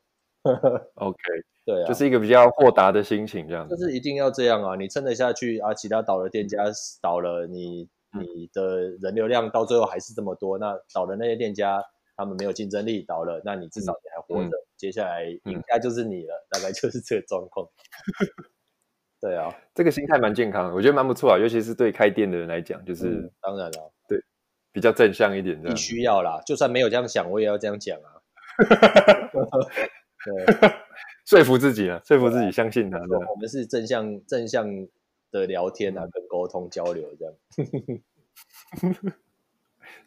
[0.96, 1.18] OK，
[1.64, 3.70] 对啊，就是一个比较豁达的心情，这样。
[3.70, 6.64] 就是一定要这样啊，你撑得下去啊，其他倒的店家
[7.00, 7.88] 倒了，你。
[8.16, 11.84] 你的人流量到最后还是这么多，那倒的那些店家
[12.16, 17.68] 他们没有竞争力倒了，那你至少你还活着，嗯、接下来赢家就是你了，嗯、大概就是这个状况。
[19.20, 24.22] 对啊，这个心态蛮健康的，我觉得蛮不错啊，尤其是对开店的人来讲，就是、嗯、当然了，对，
[24.74, 28.20] 比较正向一点的，必须要啦，就算没有这样想，我也要这样讲啊。
[30.26, 30.46] 对，
[31.26, 32.98] 说服自己啊，说服自己相信他。
[33.00, 34.68] 对，我们是正向正向
[35.32, 37.34] 的聊天啊，跟沟通交流这样。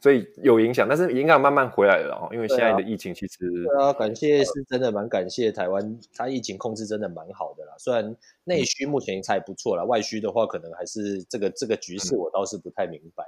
[0.00, 2.28] 所以有影响，但是影响慢慢回来了哦。
[2.32, 7.74] 因为现在的疫情其实对啊，感谢是真的蛮感谢台湾，它疫情控制真的蛮好的啦。
[7.78, 13.24] 虽然内需目前才不错啦，外需的话可能还是这个这个局势我倒是不太明白。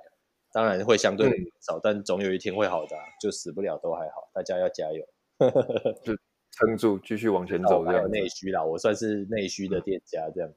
[0.51, 1.31] 当然会相对
[1.61, 5.05] 少，但总有一天会好的，就死不了都还好，大家要加油，
[6.03, 6.17] 就
[6.53, 7.85] 撑住，继续往前走。
[7.85, 10.51] 这样内需啦，我算是内需的店家这样。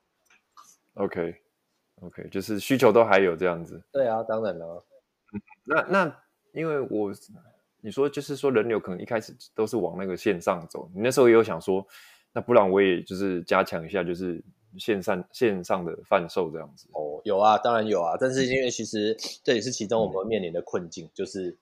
[0.93, 1.35] OK
[2.01, 3.81] OK，就是需求都还有这样子。
[3.91, 4.83] 对啊，当然了。
[5.63, 6.17] 那那，
[6.53, 7.11] 因为我
[7.81, 11.85] 你说就是说人流可能一开始都是往那个线上走，你那时候也有想说，
[12.31, 14.43] 那不然我也就是加强一下，就是
[14.77, 16.87] 线上线上的贩售这样子。
[16.93, 21.57] 哦，有啊，当然有啊，但是因为其实这也是其中我们面临的困境，嗯、就是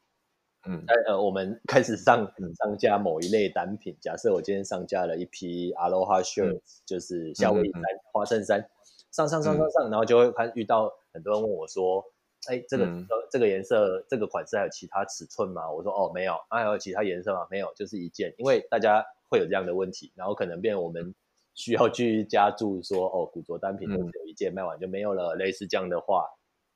[0.66, 8.70] 嗯，呃，我们开始上上架某一类单品，假设我今天上架了一批 Aloha Shirt，、嗯、就是夏威夷衫、嗯、花衬衫，
[9.12, 12.04] 上上上上上，嗯、然后就会看遇到很多人问我说。
[12.50, 15.70] 哎，这个、嗯、这个颜色这个款式还有其他尺寸吗？
[15.72, 16.34] 我说哦，没有。
[16.50, 17.46] 啊，还有其他颜色吗？
[17.52, 18.34] 没有，就是一件。
[18.40, 21.14] 因为大家会有这样的问题，然后可能变我们
[21.54, 26.28] 需要去加注说哦，古着单品都只有一件，嗯、卖完就没有了，类似这样的话，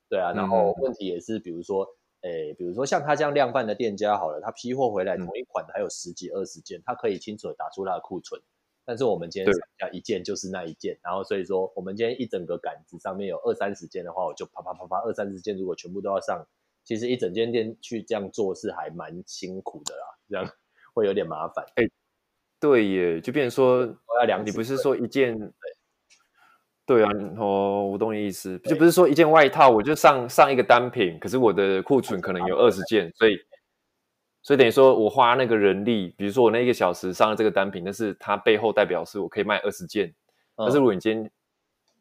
[0.07, 0.31] 对啊。
[0.31, 1.87] 然后问题也是，比如说，
[2.21, 8.39] 哎，比如说像他这样量贩的店家好了，他批货回来同一款还有十几二十件，他可以清楚的打出他的库存。
[8.85, 16.45] 但是我们今天上架一件就是那一件，然后所以说我们今天一整个杆子上面有二三十件的话，我就啪啪啪啪二三十件，如果全部都要上，
[16.83, 20.51] 其实一整间店去这样做是还蛮辛苦的啦，这样
[20.93, 21.65] 会有点麻烦。
[21.75, 21.89] 哎，
[22.59, 25.37] 对耶，就变成说我要量，你不是说一件，
[26.85, 33.37] 对，啊，哦，我懂你意思，就不是说一件外套我就上上一个单品，可是我的库存可能有二十件，所以。
[34.43, 40.09] 所以等于说，我花那个人力，比如说我那一个小时上了这个单品，但是它背后代表是我可以卖二十件。
[40.57, 41.31] 嗯、但是如果你今天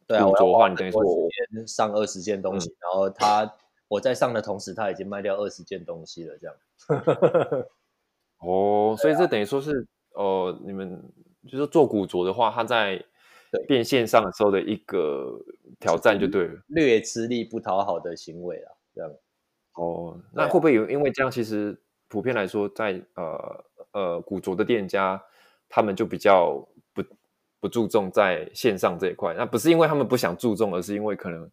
[0.09, 1.29] 对啊，我的话，你等于说我
[1.69, 3.55] 上二十件东西，嗯、然后他
[3.87, 6.57] 我在上的同时，他已经卖掉二十件东西了，这样。
[8.43, 11.01] 哦，所以这等于说是哦、呃，你们
[11.47, 13.01] 就是做古着的话，它在
[13.69, 15.41] 变线上的时候的一个
[15.79, 19.09] 挑战就对了，略吃力不讨好的行为啊，这样。
[19.75, 21.81] 哦，那会不会有因为这样其实？
[22.13, 25.19] 普遍来说在，在呃呃古着的店家，
[25.67, 26.57] 他们就比较
[26.93, 27.03] 不
[27.59, 29.33] 不注重在线上这一块。
[29.33, 31.51] 那不是因为他们不想注重，而是因为可能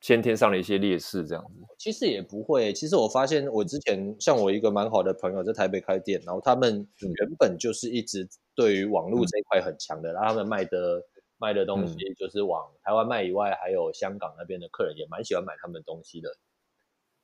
[0.00, 1.60] 先天上的一些劣势这样子。
[1.76, 2.72] 其实也不会。
[2.72, 11.02] 其实我发现，我之前像我一个蛮好的朋友在台北开店，然后他们原本就是一直对于网络这一块很强的，嗯、然后他们卖的
[11.36, 16.30] 卖的东西就是往台湾卖以外，还有香港那边的客人也蛮喜欢买他们东西的。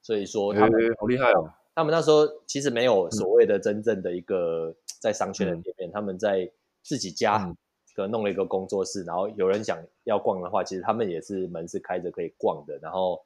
[0.03, 1.51] 所以说他们、欸、好厉害哦。
[1.75, 6.51] 他们那时候其实没有所谓的真正的一个在商圈的店面，嗯、他们在
[6.83, 7.53] 自己家
[7.95, 12.79] 可能弄了一个工作室，嗯、然后有人想要逛的话，其实他们也是门是开着可以逛的。
[12.79, 13.21] 然后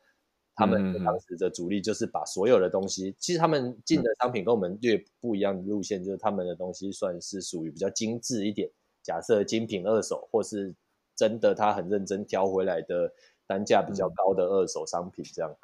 [0.55, 8.71] 他们当时的主力就是把所有的东西，嗯、其实他们进的商品跟我们略不一样的路线，就是他们的东西算是属于比较精致一点。
[9.03, 10.75] 假设精品二手，或是
[11.15, 13.11] 真的他很认真挑回来的
[13.47, 15.55] 单价比较高的二手商品这样。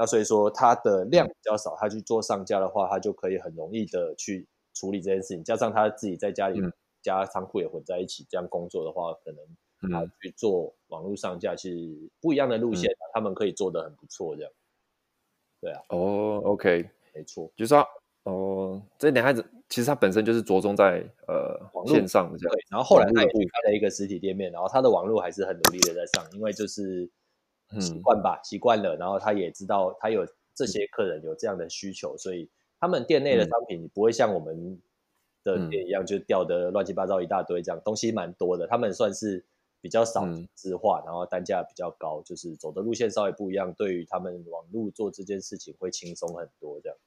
[0.00, 5.44] 那所以说它的量比较少，他去做上架的话，他就可以很容易的去处理这件事情。
[5.44, 6.58] 加上他自己在家里
[7.02, 14.34] 加仓库也混在一起，这样工作的话，可能他去做网络上架，是不一样的路线，他们可以做得很不错。
[14.34, 14.50] 这样，
[15.60, 15.82] 对啊。
[15.90, 17.86] 哦，OK，没错，就是说，
[18.22, 22.56] 哦，这点孩子其实他本身就是着重在呃网络线上的这样。
[22.56, 27.10] 对，然后后来他也开了一个实体店面，然后他的网络还是很努力的在上，因为就是。
[27.78, 32.50] 习惯吧，习惯了，然后他也知道他有这些客人有这样的需求，所以
[32.80, 34.80] 他们店内的商品不会像我们
[35.44, 38.66] 的店一样，就掉的乱七八糟一大堆，这样东西蛮多的。
[38.66, 39.44] 他们算是
[39.80, 43.72] 比较少质化，然后单价比较高，就是走的路线稍微不一样。
[43.74, 46.98] 对于他们网络做这件事情会轻松很多，这样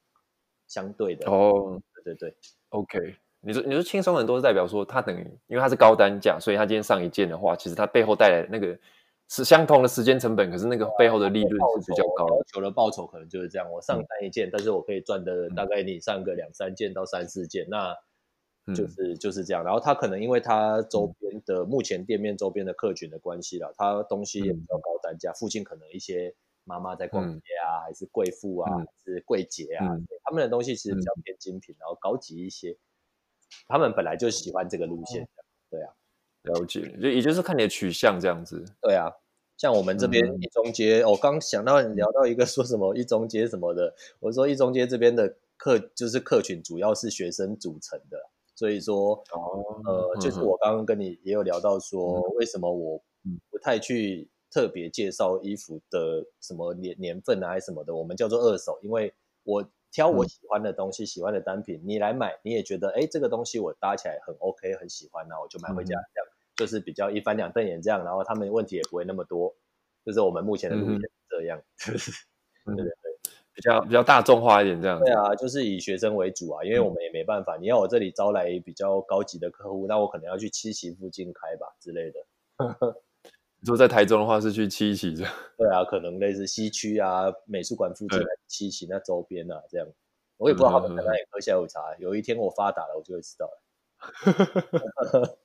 [0.68, 2.36] 相对的哦，对对对
[2.70, 3.16] ，OK。
[3.42, 8.80] 你说你说轻松很多是代表说他等于因为他是高单价，所以他今天上一件的话，其实他背后带来的那个。
[9.30, 11.52] 是相同的时间成本，可是那个背后的利润
[11.82, 12.36] 是比较高的。
[12.36, 17.96] 要求的报酬可能就是这样，我上单一件，嗯、但是我可以赚的大概你上个两三件到三四件，那
[18.76, 19.64] 就是、嗯、就是这样。
[19.64, 29.88] 然后他可能因为他周边的、嗯、目前店面周边的客群的关系了，他东西也比较高单价，嗯、附近可能一些妈妈在逛街啊，还是贵妇啊，还是柜姐啊，
[30.24, 32.78] 他们的东西其实比较偏精品，然后高级一些。
[33.68, 35.28] 他们本来就喜欢这个路线，
[35.70, 35.94] 对啊，
[36.44, 38.64] 了解，就也就是看你的取向这样子。
[38.82, 39.12] 对啊，
[39.58, 48.18] 像我们这边一中街，我刚想到你聊到一个说什么一中街什么的，我说一中街这边的客就是客群主要是学生组成的，
[48.56, 49.24] 所以说，
[49.86, 53.02] 呃，就是我刚刚跟你也有聊到说，为什么我
[53.50, 59.14] 不太去特别介绍衣服的什么年年份啊，还是什么的，我们叫做二手，因为
[59.44, 59.66] 我。
[59.94, 69.56] 挑我喜欢的东西，嗯、喜欢的单品，你来买，你也觉得，哎，这个东西我搭起来很 OK，很喜欢，那我就买回家，这样、嗯、就是比较一翻两瞪眼这样，然后他们问题也不会那么多，
[70.06, 71.62] 就是我们目前的路线是这样，
[72.66, 73.12] 嗯、 对对对，
[73.54, 75.00] 比较比较大众化一点这样。
[75.00, 82.20] 对啊，就是以学生为主啊，因为我们也没办法，嗯、你要我这里招来比较高级的客户，那我可能要去七期附近开吧之类的。
[83.62, 85.34] 如果在台中的话，是去七期这样。
[85.58, 89.88] 对啊，可能类似西区啊，美术馆附近的七期那周边啊，这样。
[90.38, 91.80] 我也不知道他们在哪里喝下午茶。
[91.94, 95.38] 嗯、有一天我发达了，我就会知道了。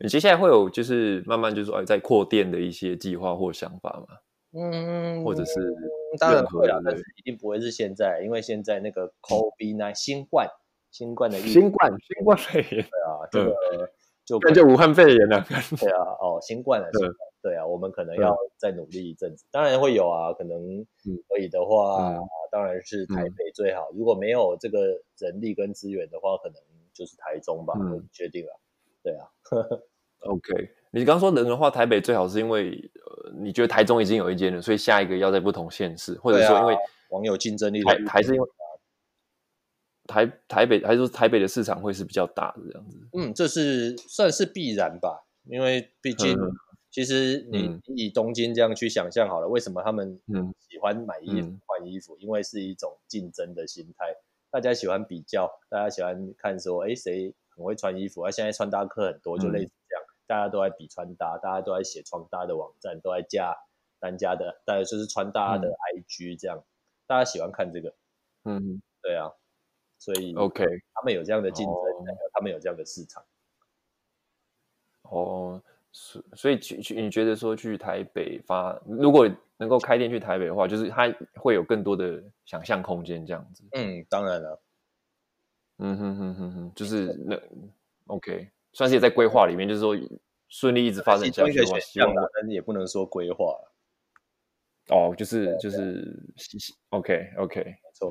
[0.00, 4.16] 你接下来会有就是慢慢就是说在扩店的一些计划或想法吗？
[4.52, 5.52] 嗯，或者是
[6.18, 10.48] 当然会啊，但是一定不会是现在，因为现在那个 COVID-19 新冠
[10.90, 13.50] 新冠的新冠新冠肺炎，对啊， 这个。
[13.50, 13.88] 嗯
[14.28, 15.42] 就感觉武汉肺炎了，
[15.80, 17.08] 对啊，哦，新冠了，对，
[17.40, 20.84] 对啊，我们可能要再努力一阵子，当然会有啊，可能
[21.30, 22.14] 可以的话，
[22.52, 23.88] 当然是台北最好。
[23.94, 26.60] 如果没有这个人力跟资源的话，可能
[26.92, 28.60] 就是台中吧，我决定了。
[29.02, 29.26] 对啊
[30.26, 36.76] ，OK，你刚说人的话，台北最好是因为呃，你觉得台中已经有一间了，所以下一个要在不同县市，或者说因为
[37.10, 38.48] 网友竞争力还还是因为。
[40.10, 42.98] 台台北还是说台北的市场会是比较大的这样子？
[43.12, 46.34] 嗯，这是算是必然吧，因为毕竟
[46.90, 50.18] 其实你以东京这样去想象好了，为什么他们
[50.56, 52.16] 喜欢买衣服换衣服？
[52.20, 54.06] 因为是一种竞争的心态，
[54.50, 58.22] 大家喜欢比较，大家喜欢看说，哎，谁很会穿衣服？
[58.22, 63.54] 啊，现在穿搭课很多，就类似这样，大家都在比穿搭，大家都在写穿搭的网站，都在加
[63.98, 66.64] 单家的，大家就是穿搭的 IG 这样，
[67.06, 67.92] 大家喜欢看这个，
[68.44, 69.30] 嗯，对啊。
[70.00, 72.06] 所以，OK，他们有这样的竞争，oh.
[72.32, 73.20] 他们有这样的市场。
[75.02, 83.64] 哦，所所以去去，你觉得说去台北发，如果能够开店去台北的话，就是它会有更多的想象空间，这样子。
[83.72, 84.62] 嗯，当然了。
[85.78, 87.40] 嗯哼哼哼哼，就是那
[88.06, 89.96] OK，算是也在规划里面，就是说
[90.48, 93.56] 顺利一直发展下去的话，希望，但是也不能说规划。
[94.88, 96.30] 哦，就是就是
[96.90, 98.10] OK OK，没错。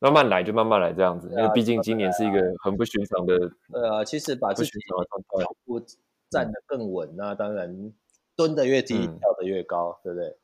[0.00, 3.38] 慢慢来，就慢慢来，这样子，因为毕竟今年是一个很不寻常的。
[3.70, 5.80] 对啊，其实把自己脚步
[6.28, 7.92] 站得更稳，那当然
[8.34, 10.36] 蹲得越低，跳得越高，对不对？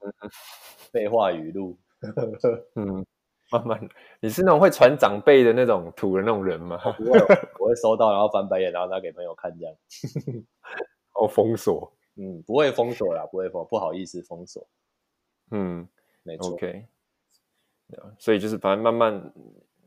[0.92, 1.78] 废话语录。
[2.76, 3.06] 嗯，
[3.50, 3.88] 慢慢，
[4.20, 6.78] 你是那种会传长辈的那种土的那种人吗？
[6.96, 7.18] 不会，
[7.58, 9.74] 我会收到，然后翻白眼，然后拿给朋友看，这样。
[11.14, 11.92] 哦，封锁。
[12.16, 14.66] 嗯，不会封锁啦，不会封，不好意思封锁。
[15.50, 15.88] 嗯，
[16.22, 16.52] 没错。
[16.52, 16.86] OK。
[18.18, 19.32] 所以就是反正慢慢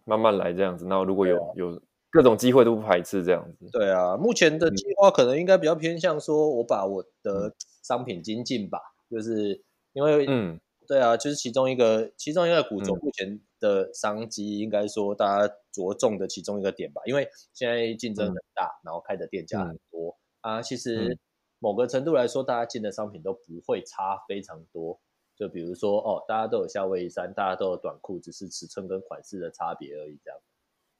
[0.03, 3.69] 慢慢来这样子，然后如果有、啊、有各种机会都不排斥这样子。
[3.71, 8.77] 对啊，目前的计划可能应该比较偏向说，我把我的商品精进吧，
[9.09, 21.17] 嗯、就是因为嗯，对啊，就是其中一个其中一个股种目前的商机，应该说大家着重的其中一个点吧，因为现在竞争很大，嗯、然后开的店家很多、嗯、啊，其实。
[21.59, 24.99] 某个程度来说，大家进的商品都不会差非常多。
[25.33, 30.37] 就比如说哦，大家都有夏威夷衫，大家都有短裤，只是尺寸跟款式的差别而已，这样。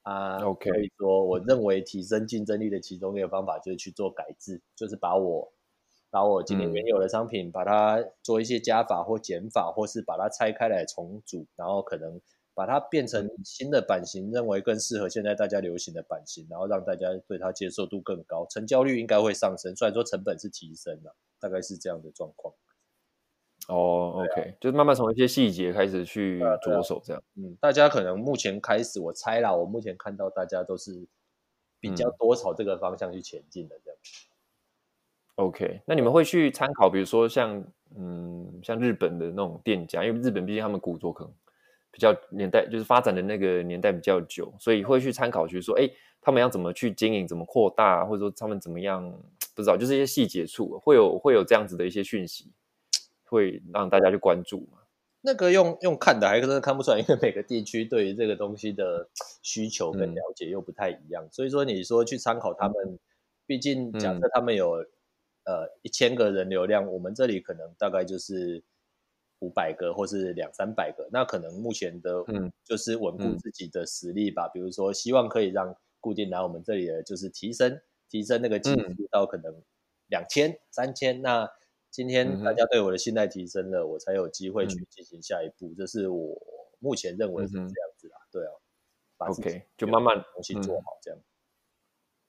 [0.04, 0.42] 啊。
[0.42, 5.52] OK，所以说，我认为提升竞争力的其中一个方法就是去做改制，就是把我
[6.14, 12.20] 把我今年原有的商品，把它做一些加法或减法，或是把它拆开来重组，然后可能
[12.54, 19.74] 把它变成新的版型，认为更适合现在大家流行的版型，然后让大家对它接受度更高，成交率应该会上升。
[19.74, 22.54] 虽然说成本是提升了，大概是这样的状况。
[23.66, 23.74] 哦、
[24.14, 27.42] oh，OK，、啊、就是慢慢从一些细节开始去着手，这样、啊啊。
[27.42, 31.08] 嗯，大家可能目前开始，我猜啦，我目前看到大家都是
[31.80, 34.33] 比较多朝这个方向去前进的，这样、嗯。
[35.36, 37.64] OK，那你们会去参考，比如说像
[37.96, 41.32] 嗯，像日本的那种店家，因为日本毕竟他们古着可能
[41.90, 45.88] 比较年代，就是发展的那个年代比较久，所以会去参考，就是说，哎，
[46.20, 49.12] 他们要怎么去经营，怎么扩大，或者说他们怎么样，
[49.54, 52.52] 不知道，就是一些细节处会有会有这样子的一些讯息。
[53.26, 54.78] 会让大家去关注嘛？
[55.22, 59.08] 那个用用看的还真的看不出来，因为每个地区对于这个东西的
[59.42, 61.24] 需求跟了解又不太一样。
[61.24, 62.96] 嗯、所以说，你说去参考他们，
[63.44, 64.84] 毕竟假设他们有
[65.44, 68.62] 呃一千个人流量，我们这里可能大概就是
[69.40, 79.62] 五百个或是两三百个，那可能目前的嗯就是稳固自己的实力吧，嗯、比如说希望可以让固定来我们这里的就是提升提升那个基数到可能
[80.08, 81.50] 两千三千，那
[81.90, 86.36] 今天大家对我的信赖提升了，嗯、我才有机会去进行下一步，嗯、这是我
[86.78, 88.50] 目前认为是这样子啦，嗯、对啊。
[89.16, 91.18] OK，就慢慢东西做好，这样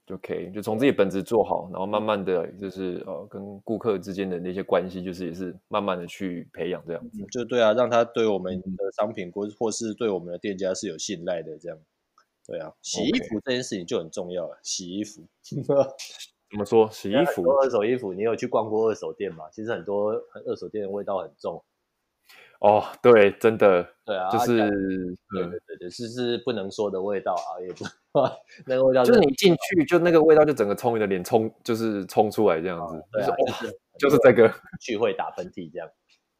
[0.06, 7.26] 就可以，就从自己本职做好，然后慢慢的就是呃，跟顾客之间的那些关系，就是也是慢慢的去培养这样子。
[7.32, 11.78] 就对啊，让他对我们的商品或或是对我们的店家是有信赖的，这样。
[12.48, 14.60] 对啊，洗衣服这件事情就很重要了。
[14.62, 15.24] 洗衣服
[16.52, 16.88] 怎么说？
[16.92, 19.46] 洗衣服，二手衣服，你有去逛过二手店吗？
[19.52, 20.12] 其实很多
[20.46, 21.64] 二手店的味道很重。
[22.60, 27.84] 哦，对，真的，对啊，就是，对对对对，是是不能说的味道啊，也不，
[28.66, 33.36] 那个味道就是你进去就那个味道就整个冲你的脸冲，就是冲出来这样子，对啊，
[34.00, 35.88] 就是这个聚会打喷嚏这样。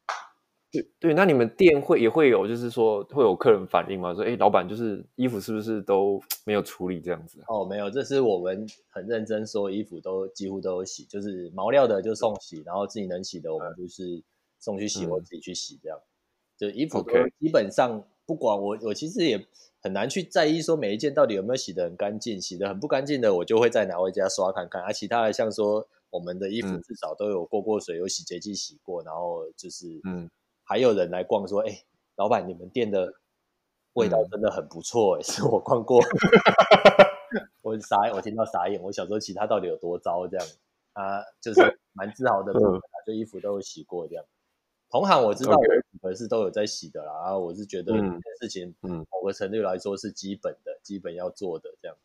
[0.72, 4.12] 对对，那你们店会也会有，就是说会有客人反映吗？
[4.12, 7.38] 说，哎，老板就是衣服是不是都没有处理这样子？
[7.46, 14.22] 哦，没有，这是我们很认真，所有衣服都几乎都有洗，就是毛料的就送洗，然后自己能洗的我们就是
[14.66, 15.96] 送去洗我自己去洗这样。
[16.56, 17.00] 就衣服
[17.38, 19.46] 基本上不管我，我其实也
[19.80, 24.82] 很难去在意说每一件到底有没有洗得很干净，洗得很不干净的，我就会再拿回家刷看看。
[24.82, 30.28] 而、啊、其他的像说我们的衣服至少都有过过水，有洗洁剂洗过，然后就是嗯，
[30.64, 31.84] 还有人来逛说，哎、欸，
[32.16, 33.14] 老板你们店的
[33.92, 36.00] 味道真的很不错、欸，哎、嗯，是我逛过，
[37.62, 40.46] 我傻，我听到傻眼，我小时候其他到底有多糟这样。
[40.94, 41.60] 啊，就是
[41.92, 42.54] 蛮自豪的，
[43.06, 44.24] 就衣服都有洗过这样。
[44.90, 45.56] 同行我知道，
[46.00, 47.12] 我是都有在洗的啦。
[47.24, 51.96] 然后我是觉得这件事情，嗯，某个程度来说是基本的，基本要做的这样。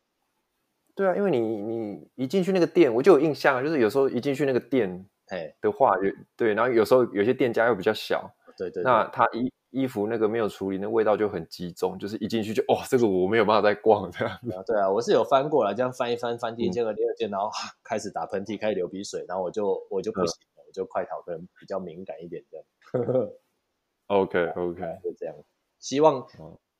[0.94, 14.38] 对啊，因为你你一进去那个店，我就有印象，就是有时候一进去那个店，哎的话，有对，然后有时候有些店家又比较小，对对，那他衣衣服那个没有处理，那味道就很集中，就是一进去就哦，这个我没有办法再逛这样。
[14.66, 17.48] 对啊，我是有翻过来，这样翻一翻，翻第一件和第二件，然后
[17.82, 23.30] 开始打喷嚏，开始流鼻水，然后我就我就不行了，我就快逃，可能比较敏感一点这样。
[24.06, 25.34] OK OK，就这样。
[25.78, 26.26] 希望，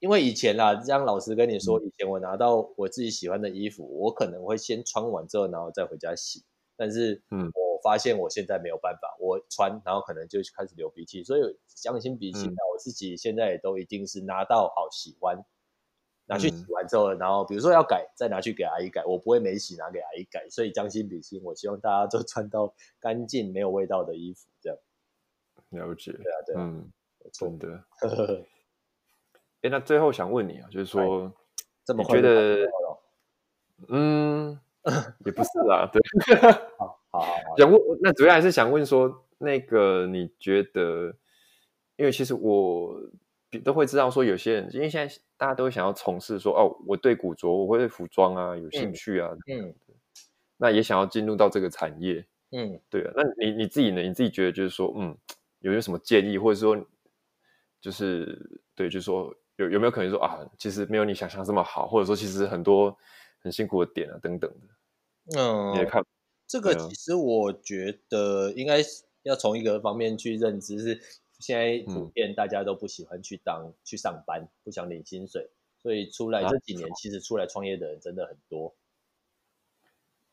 [0.01, 6.45] 因为以前啦，这样老师跟你说，以前我拿到我自己喜欢的衣服，嗯、我可能会先穿完之后，然后再回家洗。
[6.77, 11.23] 但是，嗯，我发现我现在没有办法，我穿，然后可能就开始流鼻涕。
[11.23, 11.43] 所以，
[11.77, 15.45] 将心比心，我自己现在也都一定是拿到好喜欢，
[16.27, 20.49] 拿去洗完之后，然后比如说要改，再拿去给阿姨改，我不会没洗拿给阿姨改。
[20.49, 24.79] 所以，将心比心，我希望大家都 穿到干净、没有味道的衣服，这样。
[25.71, 26.93] 了解，对啊，对啊，嗯，
[27.33, 27.85] 真的。
[29.63, 31.33] 哎，那最后想问你啊，就是说，
[31.85, 32.69] 这么觉得，
[33.89, 34.59] 嗯，
[35.25, 36.01] 也不是啦，对，
[36.79, 41.15] 好好好，想问，那主要还是想问说，那个你觉得，
[41.97, 43.01] 因为其实我
[43.61, 49.75] 都会知道说，有些人因为现在大家都会想要从事说，哦，我对古着，我会对服装啊有兴趣啊，嗯，
[50.57, 54.03] 那也想要进入到这个产业，嗯，对啊，那你你自己呢？
[54.03, 55.17] 你自己觉得就是说，嗯。
[55.65, 56.77] 有没有什么建议，或者说，
[57.81, 62.99] 就是对，就是说有有没有可能说啊，其实没有你想象这么好，或者说其实很多
[63.39, 65.39] 很辛苦的点啊等等的。
[65.39, 66.05] 嗯，你也看
[66.49, 68.79] 这个，其实我觉得应该
[69.23, 71.01] 要从一个方面去认知，是
[71.43, 75.51] 现在普遍大家都不喜欢去当、嗯、去上班，不想领薪水，
[75.83, 78.73] 所以出来这几年其实出来创业的人真的很多。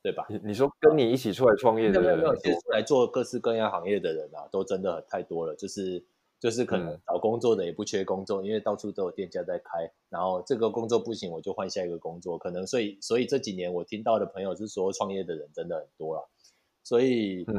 [0.01, 0.26] 对吧？
[0.30, 5.53] 你你说跟你一起出来创业的人，没有没有，其实出来做各式各样行业的人啊，都真的太多了。
[5.57, 6.01] 就是
[6.39, 9.91] 就是可能找工作的也不缺工作，嗯、因为到处都有店家在开。
[10.07, 12.38] 然后这个工作不行，我就换下一个工作。
[12.38, 16.30] 可能所以所以这几年我听到的朋友是说，创业的人真的很多了。
[16.82, 17.55] 所以嗯，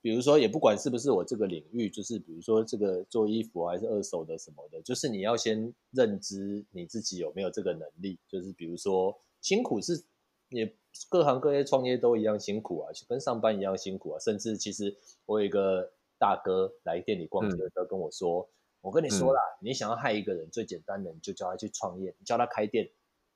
[0.00, 8.18] 比如说也不管是不是我这个领域，就是比如说这个做衣服还是二手的什么的，就是你要先认知你自己有没有这个能力。
[8.28, 10.04] 就是比如说辛苦是
[10.48, 10.74] 也。
[11.08, 14.18] 各行各业创业都一样辛苦啊，跟上班一样辛苦啊。
[14.18, 14.94] 甚至其实
[15.24, 15.88] 我有一个
[16.18, 22.90] 大哥来店里逛街的时候跟我说：“嗯、我跟你说啦，嗯、你想要害一个人，最简单的你就叫他去创业，你叫他开店。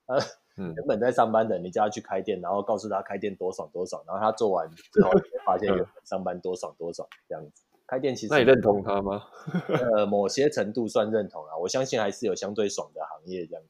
[0.07, 0.19] 呃，
[0.57, 5.11] 嗯、原本在上班的，你叫他去开店，然后告诉他开店多爽多爽，然后他做完之后，
[5.45, 7.63] 发现原本上班多爽多爽这样子。
[7.87, 9.25] 开店其实那你认同他吗？
[9.69, 11.57] 呃，某些程度算认同啊。
[11.59, 13.63] 我相信还是有相对爽的行业这样。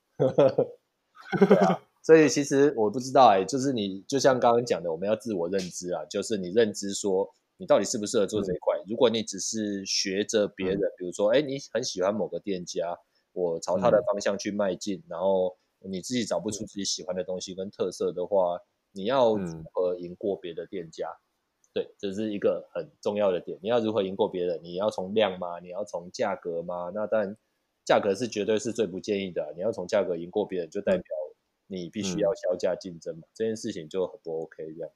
[1.49, 1.83] 对啊。
[2.01, 8.77] 所以其实我不知道哎、欸，就是你就像刚刚讲的，我们要自我认知啊，就是你认知说你到底适不适合做这一块。
[8.79, 12.97] 嗯、如果你只是学着别人，嗯、比如说哎，你很喜欢某个店家，
[13.33, 18.59] 我朝他的方向去迈进，嗯、然后你自己找不出自己喜欢的东西跟特色的话，
[18.93, 21.09] 你要如何赢过别的店家？
[21.73, 23.59] 对，这是一个很重要的点。
[23.61, 24.61] 你要如何赢过别人？
[24.63, 25.59] 你要从量吗？
[25.59, 26.93] 你要从价格吗？
[26.95, 27.37] 那当然，
[27.85, 29.53] 价格是绝对是最不建议的。
[29.57, 31.05] 你要从价格赢过别人，就代表
[31.67, 33.23] 你必须要削价竞争嘛。
[33.27, 34.91] 嗯、这件事情就很不 OK 这样。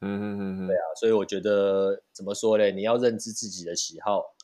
[0.00, 0.84] 嗯嗯嗯嗯，对啊。
[1.00, 2.70] 所以我觉得怎么说嘞？
[2.70, 4.36] 你要认知自己的喜好，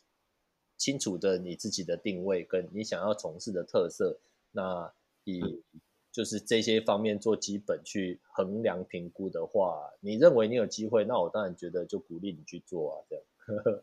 [0.77, 4.19] 清楚的你自己的定位跟你想要从事的特色。
[4.51, 4.93] 那
[5.25, 5.81] 以、嗯
[6.15, 13.83] 就是这些方面做基本去衡量评估的话，你认为你有机会，那我当然觉得就鼓励你去做啊，这样。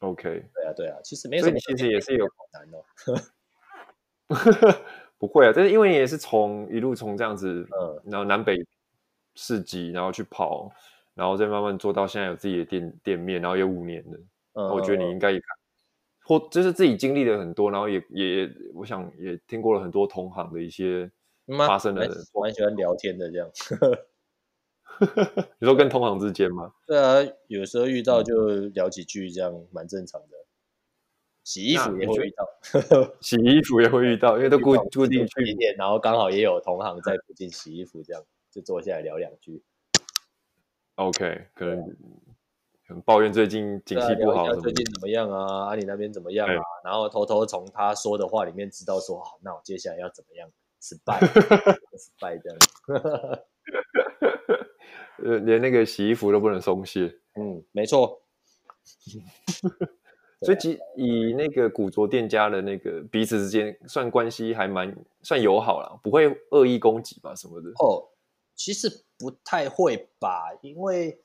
[0.00, 2.82] OK， 对啊，对啊，其实没什么，其实也是有困难哦。
[5.16, 8.56] 不会啊，但是因为你也是从一路从这样子，嗯，然后南北
[9.36, 10.68] 市集，然后去跑，
[11.14, 14.18] 然后再慢慢做到现在有自己的店店面，然后有五年了，
[14.54, 15.40] 嗯，我觉得你应该也。
[16.24, 21.10] 或就是自己经历了很多，然后也也，我想也听过了很多同行的一些
[21.66, 23.48] 发生的，我蛮喜欢聊天的这样。
[25.58, 26.72] 你说跟同行之间吗？
[26.86, 27.16] 对啊，
[27.48, 30.28] 有时候遇到就聊几句，这样蛮正常的。
[31.42, 39.62] 洗衣服也会遇到， 洗衣服也会遇到，因为都 固固定去店，然后刚好也有同行在附近洗衣服，这样就坐下来聊两句。
[40.94, 41.96] OK，可能。
[42.86, 45.68] 很抱怨最近景气不好，最近怎么样啊？
[45.68, 46.62] 阿里那边怎么样啊？
[46.84, 50.48] 然后偷偷从他说的话里面知道说，好，那我接下来要怎么样？
[50.80, 52.58] 失败，失败这样。
[55.24, 57.10] 呃，连那个洗衣服都不能松懈。
[57.40, 58.20] 嗯，没错。
[60.42, 67.70] 所以，以以那个古着店家的那个彼此之间算关系还蛮算友好啦，不会恶意攻击吧什么的？
[67.82, 68.04] 哦，
[68.54, 71.18] 其实不太会吧，因为。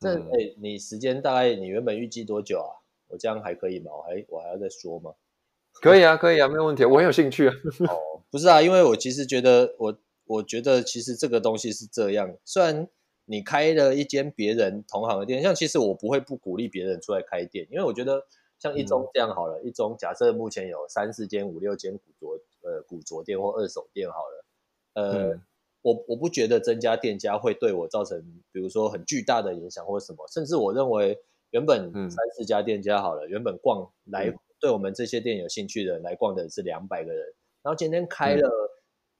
[0.00, 2.72] 这哎、欸，你时间大概你原本预计多久啊？
[3.08, 3.90] 我这样还可以吗？
[3.94, 5.12] 我还我还要再说吗？
[5.82, 7.54] 可以啊，可以啊，没有问题，我很有兴趣啊。
[7.86, 12.88] 哦，不是啊，因为我其实觉得我我觉得其实这个东西是这样，虽然
[13.26, 18.24] 你开了一间别人同行的店，像其实我不会不鼓励别人出来开店，因为我觉得
[18.58, 24.44] 像一中这样好了，嗯、一中假设目前有三四间、五六间古着呃古着店或二手店好了，
[24.94, 25.34] 呃。
[25.34, 25.42] 嗯
[25.82, 28.20] 我我不觉得增加店家会对我造成，
[28.52, 31.18] 比如说很巨大的影响或者什么，甚至我认为
[31.50, 37.24] 原本三四家店家好了，嗯、原本逛来、嗯、对我们这些店有兴趣的人来逛的是两百个人，
[37.62, 38.48] 然后今天开了、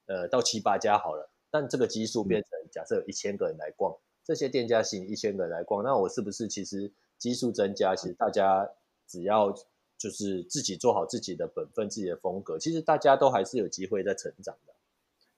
[0.07, 8.71] 嗯、呃到七八家好了，但这个基数变成假设有一千个人来逛，这些店家吸引一千个人来逛，那我是不是其实基数增加，其实大家
[9.09, 9.51] 只要
[9.97, 14.75] 就是自己做好自己的本分、自己的风格，其实大家都还是有机会在成长的。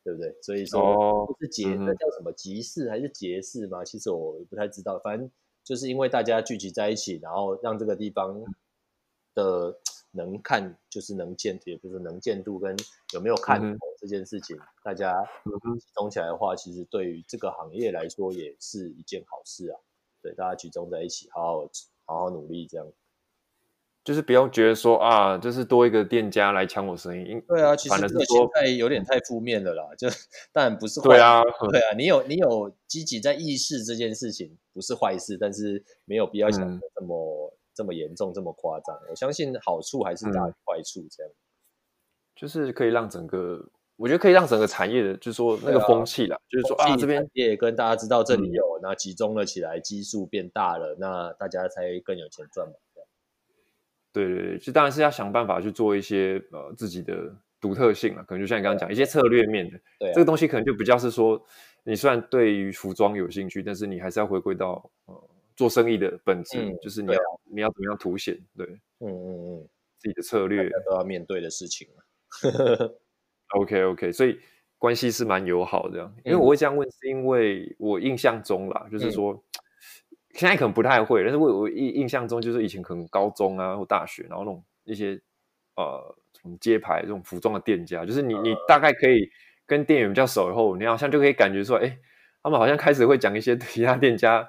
[0.05, 0.35] 对不对？
[0.43, 3.85] 所以说，不是节，那、哦、叫什么集市还是节市吗？
[3.85, 4.99] 其实我不太知道。
[4.99, 5.31] 反正
[5.65, 8.43] 就是因为大家聚集在一起，然后让这个地方
[9.35, 9.79] 的
[10.11, 12.77] 能看，就是能见，也就是能见度跟
[13.15, 15.23] 有没有看头这件事情，嗯、大家
[15.81, 19.79] 集中起来的话，其实对于这个行业来说也是一件好事啊。
[20.21, 21.71] 对，大家集中在一起，好好
[22.05, 22.87] 好好努力，这样。
[24.05, 27.41] 就是不要觉得说啊，就是多一个店家来抢我生意。
[27.47, 29.85] 对啊，其实这个心态有点太负面了啦。
[29.97, 30.09] 就
[30.53, 31.09] 当然不是坏。
[31.11, 38.99] 对啊，对啊，你有你有积极在意识这件事情不是坏事，但是没有必要想的这么、嗯、这么严重这么夸张。
[39.09, 41.39] 我相信好处还是大于坏处，这样、嗯。
[42.35, 43.65] 就是可以让整个，
[43.97, 52.75] 我觉得可以让整个产业的，就是说那个风气啦，啊、就是说啊，这边也跟大家知道这里有，那、嗯、集中了起来，基数变大了，那大家才更有钱赚嘛。
[54.13, 61.43] 对对对，就当然是要想办法去做一些呃自己的独特性了，可能就像你刚刚讲、啊、一些策略面的，对、啊，这个东西可能就比较是说，
[61.85, 68.67] 你虽然对于服装有兴趣，但是你还是要回归到呃做生意的本质，嗯、就是你要、啊、你要怎么样凸显，对，
[69.01, 71.89] 嗯嗯嗯，自己的策略都要面对的事情
[73.55, 74.39] OK OK，所以
[74.77, 79.43] 关系是蛮友好的，因为我会这样问，是因为我印象中啦，嗯、就是说。
[80.33, 85.21] 现在可能不太会，但是我我印印象中就是以前可能高中啊或大学，然后那种一些
[85.77, 89.29] 呃什么街牌这种服装的店家，就是你你大概可以
[89.67, 91.99] 跟店员比较熟以后，你好像就可以感觉说，哎，
[92.43, 94.43] 他们好像开始会讲一些 其他店家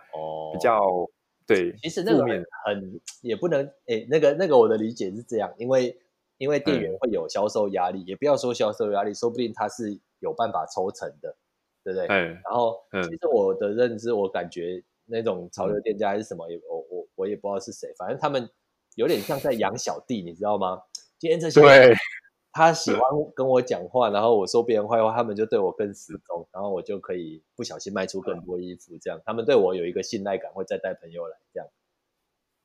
[0.53, 1.09] 比较、哦、
[1.45, 5.99] 对，其实那个很，很也不能哎，那个那个我的理解是这样，因为
[6.37, 11.35] 因为店员会有销售压力，嗯、也不要说销售压力，说不定他是有办法抽成的，
[11.83, 12.07] 对不对？
[12.07, 14.81] 嗯、然后其实我的认知，我感觉。
[15.05, 18.49] 那种潮流店家还是什么，也我我我也不知道是谁，反正他们
[18.95, 20.81] 有点像在养小弟，你知道吗？
[21.19, 21.93] 今天这些对
[22.51, 23.01] 他喜欢
[23.35, 31.67] 跟我讲话，然后我说别人坏话，他们就对我更死忠，然后我就可以不小心卖出更多衣服，这样他们对我有一个信赖感，会再带朋友来这样。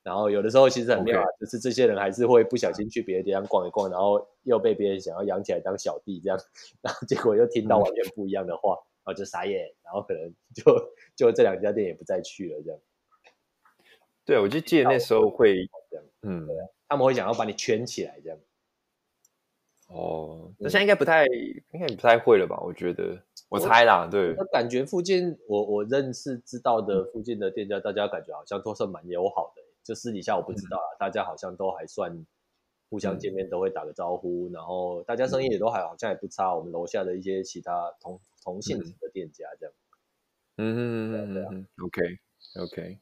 [0.05, 6.39] 然后有的时候其实很妙啊.就是这些人还是会不小心去别的地方逛一逛，然后又被别人想要养起来当小弟这样，
[6.83, 8.77] 然后结果又听到完全不一样的话。
[9.09, 12.79] 然后就傻眼，然后可能 就就这两家店也不再去了，这样。
[14.27, 15.67] 对，我就记得那时候会，
[16.21, 16.47] 嗯，
[16.87, 18.39] 他们会想要把你圈起来这样。
[19.89, 22.61] 哦，那现在应该不太，应该不太会了吧？
[22.61, 24.35] 我觉得，我猜啦，对。
[24.37, 29.63] 我感觉附近，我我认识知道的附近的店家，大家感觉好像都是蛮友好的。
[29.83, 32.27] 就私底下我不知道啦，大家好像都还算。
[32.91, 36.55] 互相见面都会打个招呼，嗯、然后大家生意也都还好像也不差。
[36.55, 39.75] 我们楼下的一些其他同同性质的店家这样，
[40.57, 40.81] 嗯嗯
[41.13, 42.03] 嗯嗯嗯，OK
[42.63, 42.99] OK，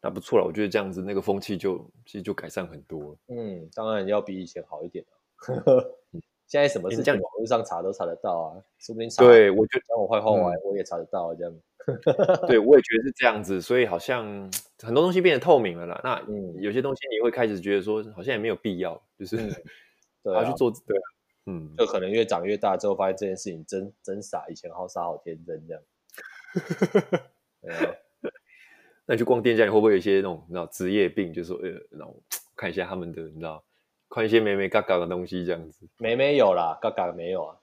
[0.00, 0.44] 那不错了。
[0.44, 3.16] 我觉得这样子那个风气就其实就改善很多。
[3.28, 5.04] 嗯，当然要比以前好一点
[6.48, 11.54] 现在什么事情网络上查都查得到啊，说不定查对我觉得讲我坏话我我也查得到这样。
[12.48, 14.24] 对，我也觉得是这样子，所以好像
[14.82, 16.00] 很多东西变得透明了啦。
[16.04, 16.22] 那
[16.60, 19.36] 有些东西你会开始觉得说，好像也没有必要，就是
[20.22, 21.06] 对 啊，去做对啊，
[21.46, 25.82] 嗯，就可能越长越大之后，发现这件事情真真傻，以前好傻好天真这样。
[29.06, 31.32] 那你去逛店家，你会不会有一些那种你知道职业病？
[31.32, 32.22] 就是说，呃，那我
[32.54, 33.64] 看一下他们的，你知道，
[34.10, 35.86] 看一些美美嘎嘎的东西这样子。
[35.98, 37.57] 美美有啦，嘎嘎没有啊。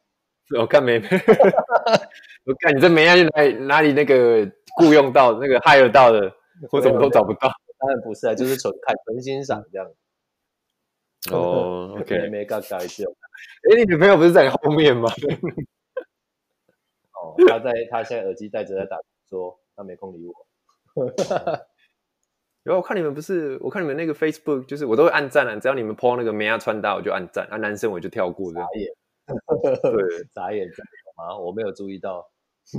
[0.60, 1.08] 我看没没，
[2.46, 3.16] 我看你这没啊？
[3.16, 6.32] 去哪里哪里那个雇佣到那个 hire 到的，
[6.72, 7.50] 我怎么都找不到。
[7.78, 9.90] 当然不是啊，就是纯看纯欣赏这样。
[11.32, 13.04] 哦，OK，没没刚刚一次。
[13.04, 15.10] 哎，你女朋友不是在你后面吗？
[17.14, 20.34] 哦，她在，她现在耳机戴着在打，说她没空理我。
[22.62, 28.68] 然后我看你们不是，我看你们那个 Facebook，就是我都会按赞啊，只要你们 po 那个美亚穿搭，我就按赞，啊男生我就跳过这样。
[29.82, 31.38] 对， 眨眼这样吗？
[31.38, 32.30] 我没有注意到。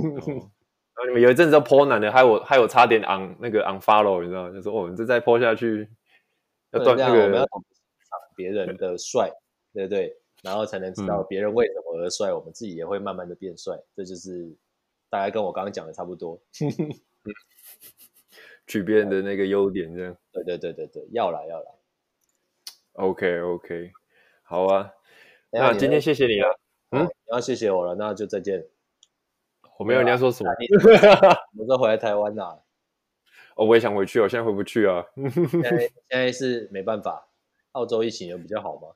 [0.97, 4.53] 哦、然后你们有一阵子都 po 男的，害我害我差点 un 那个 unfollow，你知道吗？
[4.53, 5.87] 就说哦，你这再 po 下去
[6.71, 7.23] 要断那个。
[7.23, 7.67] 我们要懂得
[8.35, 9.31] 别人的帅，
[9.73, 10.17] 对不对？
[10.43, 13.77] 然后才能知道别人为什么而帅，嗯、我们自己也会慢慢的变帅。
[13.95, 14.55] 这就是
[15.09, 16.41] 大概跟我刚刚讲的差不多。
[18.65, 20.17] 取别人的那个优点，这样。
[20.31, 21.65] 对对对对对，要来要来。
[22.93, 23.91] OK OK，
[24.43, 24.93] 好啊。
[25.51, 26.59] 那今天谢谢你了，
[26.91, 28.65] 嗯，你要谢谢我了，那就再见。
[29.79, 30.51] 我没有，你要说什么？
[31.57, 32.59] 我说回来台湾啦。
[33.55, 35.05] 哦，我也想回去，我现在回不去啊。
[35.15, 35.77] 现在
[36.09, 37.27] 现在是没办法。
[37.73, 38.89] 澳洲疫情有比较好吗？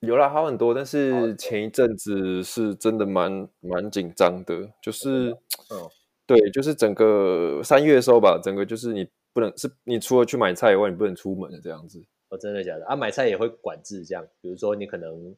[0.00, 5.30] 有啦，好很多，但是前一阵子是真的蛮蛮紧张的，就是，
[5.70, 5.90] 嗯，
[6.26, 12.04] 对，就是整个三月的时候吧，整个就是你不能是，你除了去买菜以外，你不能出门的这样子。
[12.28, 12.84] 哦，真的假的？
[12.86, 15.34] 啊，买菜也会管制这样，比如说你可能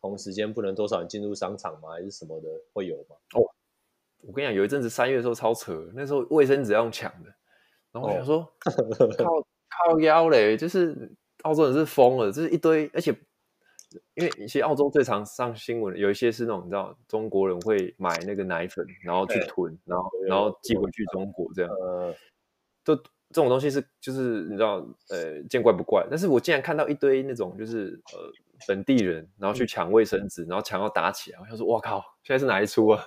[0.00, 1.90] 同时间不能多少人进入商场吗？
[1.90, 3.16] 还是什么的会有吗？
[3.34, 3.42] 哦，
[4.22, 7.34] 我跟你讲，有一阵子三月的时候超扯，那时候卫生纸要用抢的，
[7.90, 8.38] 然后我想说，
[9.18, 11.12] 哦、靠靠腰嘞，就是
[11.42, 13.10] 澳洲人是疯了，就是一堆，而且
[14.14, 22.14] 因为一些澳洲最常上新闻，有一些是那种你知道中国人会买那个奶粉，然后去囤，然后然后寄回去中国这样，呃，
[22.84, 22.96] 都。
[23.32, 28.30] 这种东西是就是你知道呃见怪不怪，但是我竟然看到一堆那种就是呃
[28.68, 33.02] 本地人，然后去抢卫生纸，然后抢要打起来，我想说哇靠，现在是哪一出啊？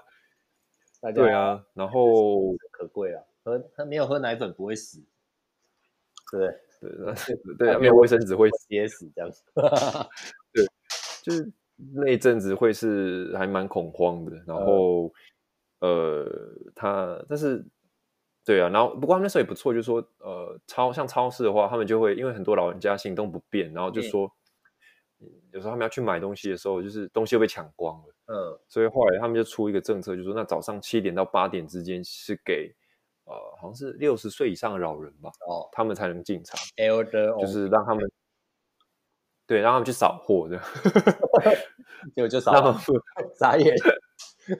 [1.13, 5.03] 对啊，然后可贵啊，喝他没有喝奶粉不会死，
[6.32, 6.47] 对
[6.82, 7.13] 对？
[7.55, 9.43] 对对，没有卫生纸会噎死这样子，
[10.51, 10.65] 对，
[11.21, 11.51] 就是
[11.93, 15.13] 那一阵子会是还蛮恐慌的，然后
[15.80, 16.26] 呃
[16.73, 17.63] 他但是。
[18.46, 24.32] 对啊，然后不过他们那时候也不错，就是说，呃，超像超市的话，他们就会因为很多老人家行动不便，然后就说，
[25.20, 28.13] 嗯、有时候他们要去买东西的时候，就是东西又被抢光了。
[28.28, 32.72] 嗯，所以后来他们就出一个政策，就是说那早上七点到八点之间是给，
[33.24, 38.12] 呃，好像是六十岁以上的老人吧，哦，他们才能进场，Elder，就是让他们，
[39.47, 40.63] 对，让他们去扫货这样，
[42.16, 42.39] 结果就。
[42.46, 42.78] 扫，
[43.39, 43.76] 傻眼，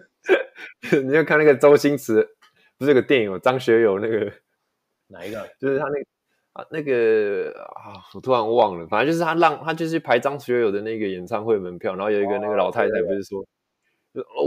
[1.06, 2.35] 你要看那个周星驰。
[2.78, 4.32] 不是有个电影有张学友那个
[5.08, 5.48] 哪一个？
[5.60, 6.06] 就是他那个
[6.54, 8.88] 啊那个啊，我突然忘了。
[8.88, 13.46] 反正就是他让他就是排张学友的那个演唱会门票，然后有一个那个老太太不是说，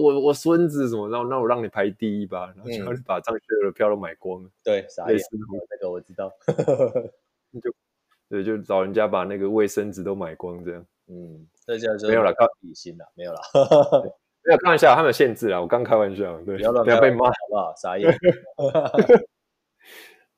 [0.01, 4.51] 我我孙子什么，然后那我让你排第一吧，然后就把张学友的票都买光了。
[4.65, 5.27] 对，类似
[5.71, 6.33] 那个我知道，
[7.63, 7.73] 就
[8.29, 10.87] 对，就找人家把那个卫生纸都买光这样。
[11.07, 13.41] 嗯，这叫做没有了，靠底薪了，没有了。
[14.49, 15.61] 没有开玩笑，他们有限制啊！
[15.61, 17.75] 我刚开玩笑，对，不要被骂，好不好？
[17.77, 18.11] 傻眼。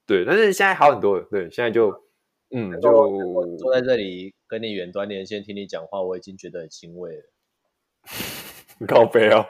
[0.04, 1.24] 对，但是现在好很多了。
[1.30, 1.94] 对，现在就，
[2.50, 7.22] 嗯，就坐在这里跟你远端连线听你讲话，我已经觉得很欣慰了。
[8.88, 9.46] 靠北哦，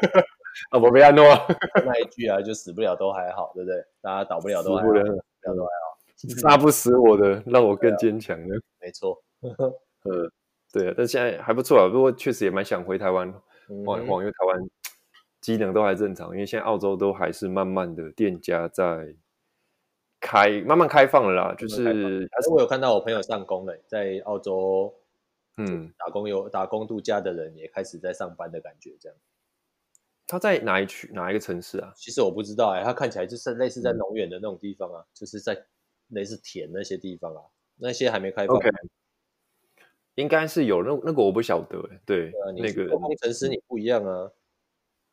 [0.72, 1.46] 啊，我被他弄啊，
[1.84, 3.84] 那一句啊，就死不了都还好，对不对？
[4.00, 5.04] 大家倒不了都还好，死不了
[5.54, 5.98] 都还好，
[6.40, 8.54] 杀不死我的，让我更坚强的。
[8.80, 9.22] 没错，
[10.04, 10.32] 呃，
[10.72, 13.30] 对啊，但现在还不错啊，不过确实也蛮想回台湾。
[13.84, 14.70] 晃一晃，因为台湾
[15.40, 19.14] 机能都还正常，因为现在澳洲都还是慢慢的店家在
[20.20, 21.84] 开慢慢开放了啦，就是
[22.32, 24.94] 还是我有看到我朋友上工了，在澳洲，
[25.56, 29.16] 嗯，打工有打工度假的人也开始在上班的感觉，这样。
[30.26, 31.92] 他在哪一区哪一个城市啊？
[31.96, 35.60] 其实我不知道哎、欸，他看起来就是类似在农园的那种地方啊，嗯、就是在
[36.08, 37.42] 类似田那些地方啊，
[37.76, 38.56] 那些还没开放。
[38.56, 38.70] Okay.
[40.20, 44.30] 应该是有那那个我不晓得哎，对，对啊、那个工程师你不一样啊，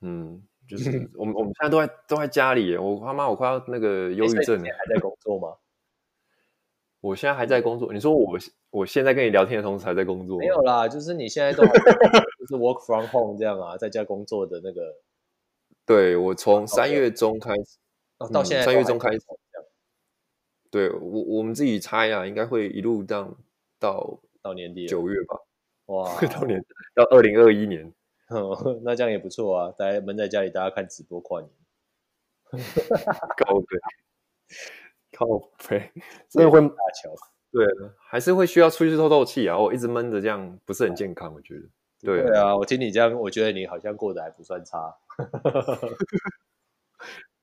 [0.01, 4.61] 嗯，就 是我们我们现在都在都在家里，我他妈我快要那个忧郁症了。
[4.61, 5.55] 你还在工作吗？
[7.01, 7.93] 我现在还在工作。
[7.93, 8.37] 你说我
[8.69, 10.37] 我现在跟你聊天的同时还在工作？
[10.39, 11.71] 没有啦，就是你现在都就
[12.47, 14.81] 是 work from home 这样啊，在家工作的那个。
[15.85, 17.77] 对，我从三月中开始，
[18.17, 19.19] 哦、到现在三、嗯、月中开始。
[20.69, 23.37] 对我我们自己猜啊，应该会一路这样
[23.79, 24.19] 到。
[24.47, 25.37] 到年底九月吧，
[25.87, 26.63] 哇， 到年
[26.95, 27.93] 到二零二一年，
[28.83, 29.73] 那这样也不错啊！
[29.77, 31.51] 大家闷在家里，大家看直播跨年，
[33.35, 33.77] 靠北，
[35.11, 35.27] 靠
[35.67, 35.91] 北，
[36.29, 37.13] 真的会大桥，
[37.51, 37.67] 对，
[38.09, 39.57] 还是会需要出去透透气啊！
[39.57, 41.63] 我一直闷着这样不是很健康，我觉得。
[41.99, 44.95] 对对啊，我听你这样，我觉得你好像过得还不算差。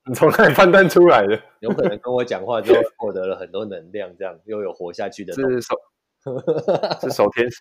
[0.06, 1.38] 你从哪里判断出来的？
[1.60, 5.60] 有可能跟我讲话之后获得了很多能量，这样又有活下去的动力。
[7.00, 7.60] 是 守天使，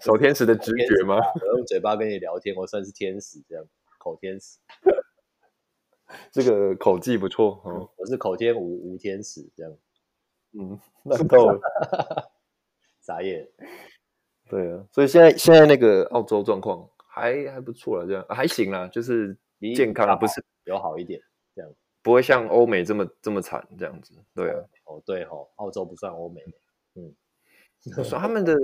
[0.00, 1.16] 守天使的直觉吗？
[1.16, 3.64] 我用嘴巴跟你聊天，我算是天使这样，
[3.98, 4.58] 口天使。
[6.32, 9.72] 这个口技不错，嗯，我是口天吴吴天使这样。
[10.52, 11.60] 嗯， 那够了。
[13.00, 13.46] 傻眼。
[14.48, 19.36] 对啊，所以现在现在那个澳洲状况还还不错了，这样还行啦，就是
[19.76, 21.20] 健康不是有好一点，
[21.54, 21.70] 这样
[22.02, 24.14] 不会像欧美这么这么惨这样子。
[24.34, 26.42] 对啊，哦对哦，澳洲不算欧美，
[26.94, 27.14] 嗯。
[28.04, 28.54] 说他们的，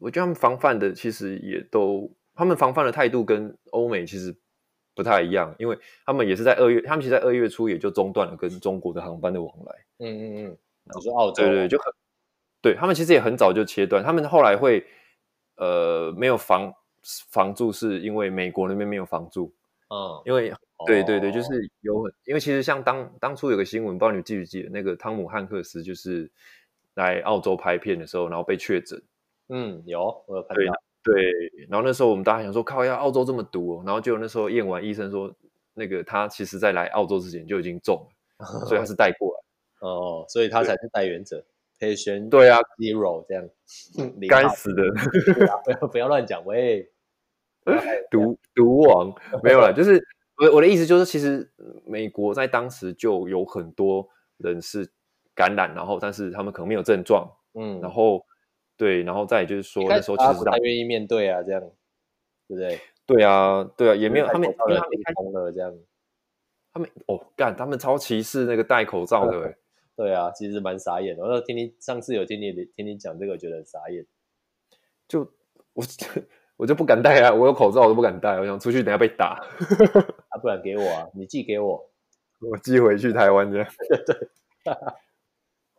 [0.00, 4.34] 我觉得他们防范的其实也都，他们防范的态度跟欧美其实
[4.94, 9.74] 不太一样，因为他们也是在二月，他们其实在二月初也就中断了跟中国的航班的往来。
[9.98, 10.58] 嗯嗯嗯，
[10.94, 11.92] 我说澳洲，对对，就很，
[12.62, 14.86] 对他们其实也很早就切断，他们后来会
[15.56, 16.72] 呃没有防
[17.30, 19.52] 防住，是因为美国那边没有防住。
[19.90, 20.52] 嗯，因为
[20.86, 21.48] 对对对，就是
[21.80, 26.30] 有很，因为其实像当当初有个新闻，不知道你记不记得，那个汤姆汉克斯就是。
[26.96, 29.00] 来澳洲拍片的时候，然后被确诊。
[29.48, 30.74] 嗯，有，我有看到。
[31.04, 31.14] 对，
[31.68, 33.82] 然后那时候我们大家想说，靠，要澳洲这么毒哦。
[33.86, 35.32] 然后就那时候验完，医生说，
[35.74, 37.96] 那个他其实在来澳洲之前就已经中
[38.40, 39.88] 了，所以他 是带过来。
[39.88, 41.44] 哦，所以他才是带原者。
[41.78, 43.48] Patient 对啊，Zero 这样。
[44.28, 44.82] 该死的！
[45.64, 46.90] 不要不要乱讲，喂。
[48.10, 49.14] 毒毒王
[49.44, 50.04] 没有了，就是
[50.38, 51.48] 我我的意思就是，其实
[51.84, 54.08] 美国在当时就有很多
[54.38, 54.90] 人是。
[55.36, 58.24] 感染，然后但是他们可能没有症状，嗯，然后
[58.76, 61.60] 对，然后再就是说那时候其实不太愿意面对啊，这样
[62.48, 62.80] 对不对？
[63.06, 65.72] 对啊，对啊，也没有他们，因为他们通了这样，
[66.72, 69.54] 他们哦干，他们超歧视那个戴口罩的，
[69.94, 71.22] 对啊，其实蛮傻眼的。
[71.22, 74.04] 我听你上次有听你听你讲这个，觉得很傻眼，
[75.06, 75.20] 就
[75.74, 75.84] 我
[76.56, 79.40] 我就不敢戴啊，我有口罩我都不敢戴，我想出去等下被打，
[80.30, 81.88] 啊，不然给我啊，你寄给我，
[82.40, 83.68] 我寄回去台湾这样，
[84.06, 84.28] 对。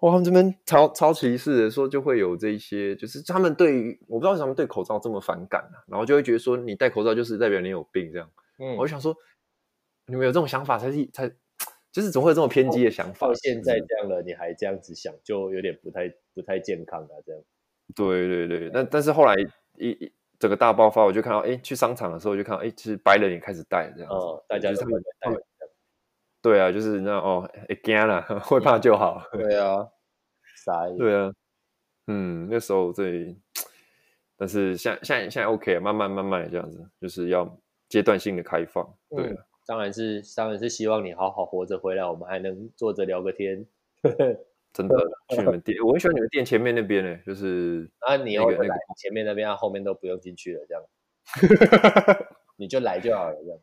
[0.01, 8.29] 哇，他们这边超超歧视的，说就会有这一些，就是他们对于我不知道为什么对口罩这么反感啊，然后就会觉得说你戴口罩就是代表你有病这样。
[8.59, 9.15] 嗯，我就想说，
[10.05, 11.27] 你们有这种想法才是才，
[11.91, 13.25] 就是总会有这种偏激的想法。
[13.27, 17.41] 到现在这样了，你还这样子想，就有点不太不太健康啊，这样。
[17.95, 19.33] 对对对，但但是后来
[19.79, 24.11] 一一整个大爆发，我就看到，哎，去商场的时候我就看到，哎，其实白人也开始戴这样。
[24.11, 25.31] 哦，大家都会戴。
[26.47, 29.21] 对啊，就是那哦，会惊了， 会怕就好。
[29.33, 29.87] 对啊。
[30.97, 31.31] 对啊，
[32.07, 33.37] 嗯，那时候对，
[34.35, 37.57] 但是现在现在现在 OK 啊，慢慢慢慢的这样子，就是要
[37.87, 38.85] 阶段性的开放。
[39.09, 43.65] 对、嗯，当然是当然是希望你好好活着回来，我们还能坐着聊个天。
[44.73, 44.97] 真的，
[45.29, 48.67] 去你们店，我很喜欢你们店前面那边呢，就是 啊，你要那个
[48.97, 50.83] 前面那边，啊后面都不用进去了，这样，
[52.57, 53.59] 你就来就好了，这样。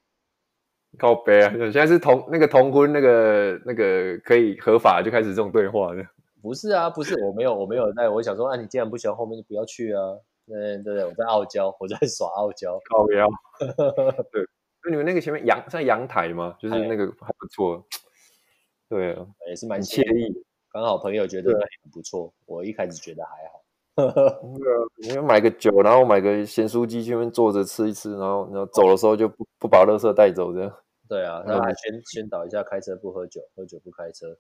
[0.99, 6.05] 靠北啊，现在是同那个同婚那个那个可以合法就开始这种对话的。
[6.43, 8.09] 不是啊，不是，我没有，我没有在。
[8.09, 10.01] 我想说，啊，你既然不喜欢后面，就不要去啊。
[10.47, 13.27] 嗯，对对，我在傲娇，我在耍傲娇，靠腰。
[14.31, 14.47] 对，
[14.85, 16.55] 那你们那个前面阳在阳台吗？
[16.61, 17.83] 就是那个还不错。
[18.91, 20.45] 对啊，也是蛮惬意。
[20.71, 23.63] 刚好朋友觉得很不错，我一开始觉得还好。
[23.97, 30.71] 对啊，你们买个酒，然后买个咸酥鸡，去那边坐着吃一吃，然后然后走的时候就不不把垃圾带走，这样。
[31.09, 34.39] 对啊，那还宣宣导一下，开车不喝酒，喝酒不开车。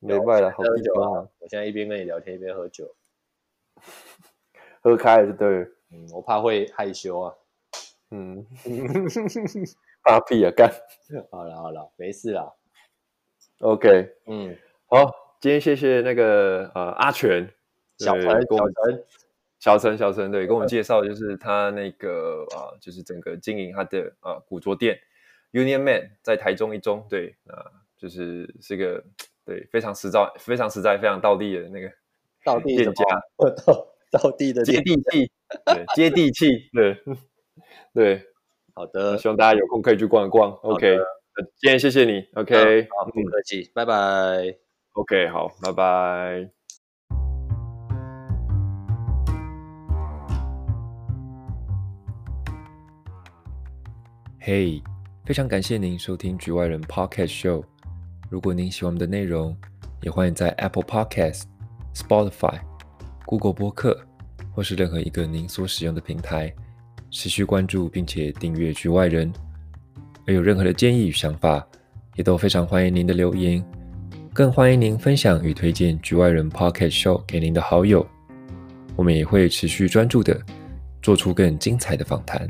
[0.00, 1.28] 明白了，好地方啊！
[1.38, 2.94] 我现在一边跟你聊天，一边喝酒，
[4.82, 5.68] 喝开了就对了。
[5.92, 7.34] 嗯，我怕会害羞啊。
[8.10, 8.44] 嗯，
[10.04, 10.70] 怕屁啊，干！
[11.30, 12.52] 好了好了，没事啦。
[13.60, 14.56] OK，嗯，
[14.86, 15.10] 好，
[15.40, 17.48] 今天谢谢那个呃阿全
[17.98, 19.04] 小陈小陈
[19.58, 24.98] 小陈小陈对，跟我们介绍就是他那个啊、呃，就是整个经营他的啊、呃、古着店
[25.52, 29.02] Union Man 在台中一中，对啊、呃，就是是个
[29.44, 31.90] 对非常实在、非常实在、非常道地的那个
[32.44, 33.04] 道地店家，
[33.64, 35.30] 道道地的接地气，
[35.64, 36.96] 对接地气，对
[37.94, 38.22] 对，
[38.74, 40.98] 好的，希望大家有空可以去逛一逛，OK。
[41.56, 44.56] 今天谢谢你，OK，、嗯、好，不客气，嗯、拜拜
[44.92, 46.55] ，OK，好，拜拜。
[54.48, 54.82] 嘿，hey,
[55.24, 57.64] 非常感谢您收听局外人 Podcast Show。
[58.30, 59.56] 如果您喜欢我们的内容，
[60.02, 61.42] 也欢迎在 Apple Podcast、
[61.92, 62.60] Spotify、
[63.24, 64.00] Google 播客
[64.52, 66.54] 或是任何一个您所使用的平台
[67.10, 69.32] 持续关注并且订阅局外人。
[70.28, 71.66] 而有任何的建议与想法，
[72.14, 73.60] 也都非常欢迎您的留言，
[74.32, 78.06] 更欢迎您分享与推荐局外人 Podcast Show 给您的好友。
[78.94, 80.40] 我们也会持续专注的
[81.02, 82.46] 做出更精彩的访谈。